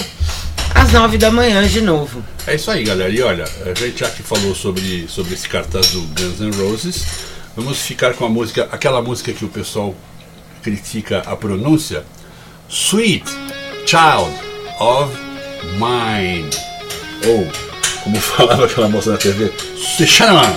às 0.74 0.92
nove 0.92 1.18
da 1.18 1.32
manhã 1.32 1.68
de 1.68 1.82
novo. 1.82 2.24
É 2.48 2.56
isso 2.56 2.72
aí, 2.72 2.84
galera. 2.84 3.10
E 3.10 3.22
olha, 3.22 3.46
a 3.66 3.74
gente 3.74 4.00
já 4.00 4.10
que 4.10 4.24
falou 4.24 4.56
sobre, 4.56 5.08
sobre 5.08 5.34
esse 5.34 5.48
cartaz 5.48 5.92
do 5.92 6.02
Guns 6.02 6.40
N' 6.40 6.52
Roses, 6.56 7.06
vamos 7.56 7.80
ficar 7.80 8.14
com 8.14 8.26
a 8.26 8.30
música, 8.30 8.68
aquela 8.72 9.02
música 9.02 9.32
que 9.34 9.46
o 9.46 9.50
pessoal 9.50 9.96
critica 10.62 11.24
a 11.26 11.36
pronúncia, 11.36 12.04
Sweet 12.70 13.26
Child 13.86 14.32
of 14.80 15.16
Mine. 15.74 16.50
Ou, 17.26 17.48
como 18.04 18.18
falava 18.22 18.66
aquela 18.66 18.90
moça 18.90 19.12
na 19.12 19.18
TV, 19.18 19.52
Sushana. 19.76 20.56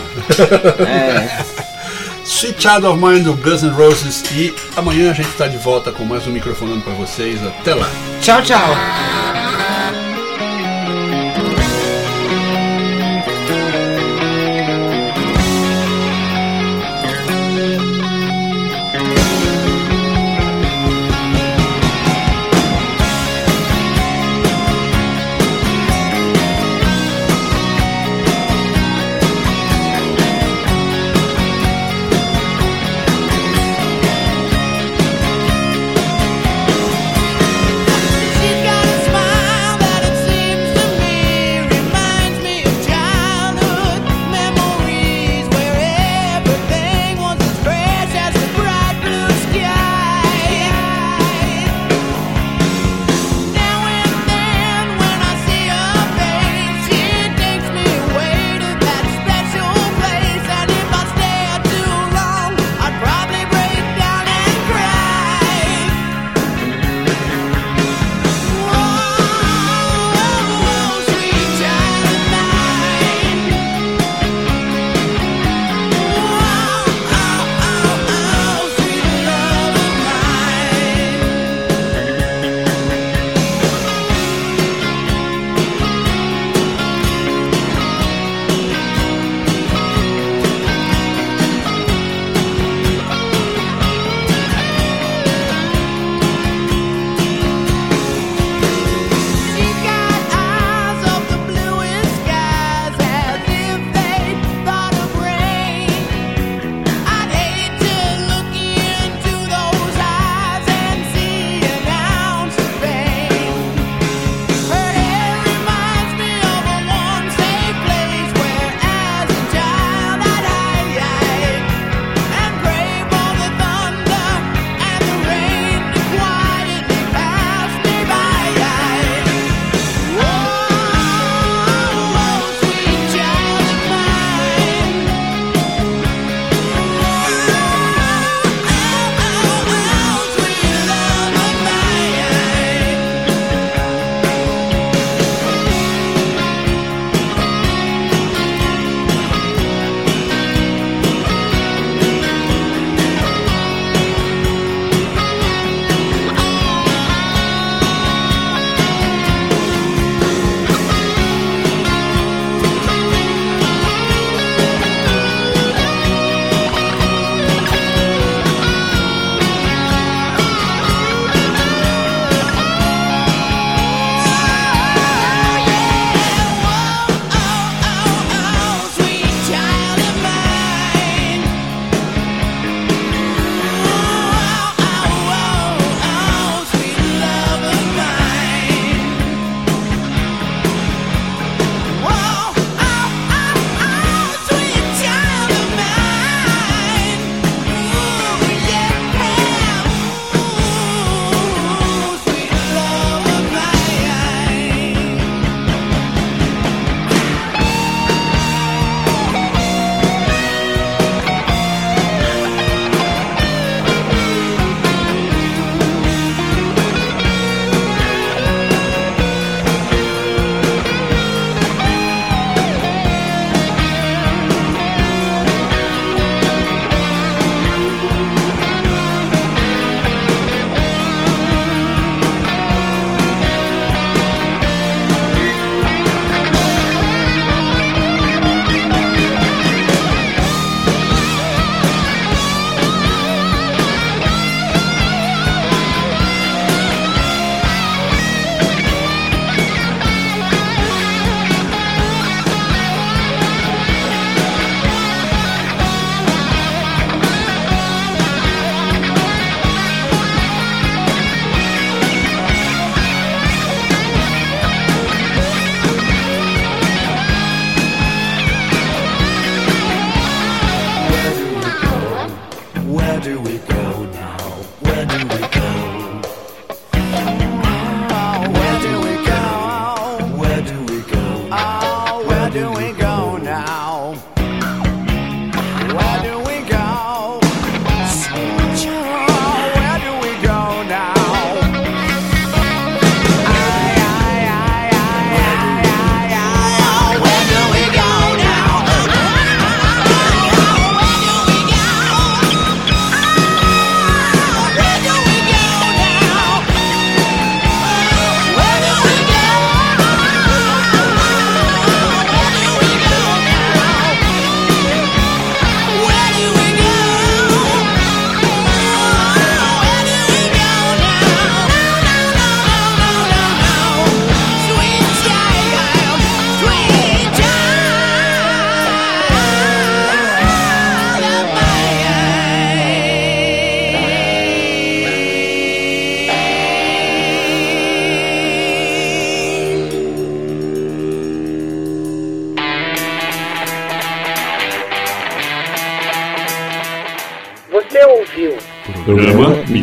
É. 0.87 1.64
Sweet 2.24 2.61
Child 2.61 2.87
of 2.87 2.98
Mine 2.98 3.20
do 3.20 3.35
Guns 3.35 3.62
N' 3.62 3.70
Roses. 3.70 4.24
E 4.33 4.55
amanhã 4.77 5.11
a 5.11 5.14
gente 5.14 5.29
está 5.29 5.46
de 5.46 5.59
volta 5.59 5.92
com 5.92 6.05
mais 6.05 6.27
um 6.27 6.31
microfonando 6.31 6.81
para 6.81 6.94
vocês. 6.94 7.44
Até 7.46 7.74
lá. 7.74 7.90
Tchau, 8.22 8.42
tchau. 8.42 9.34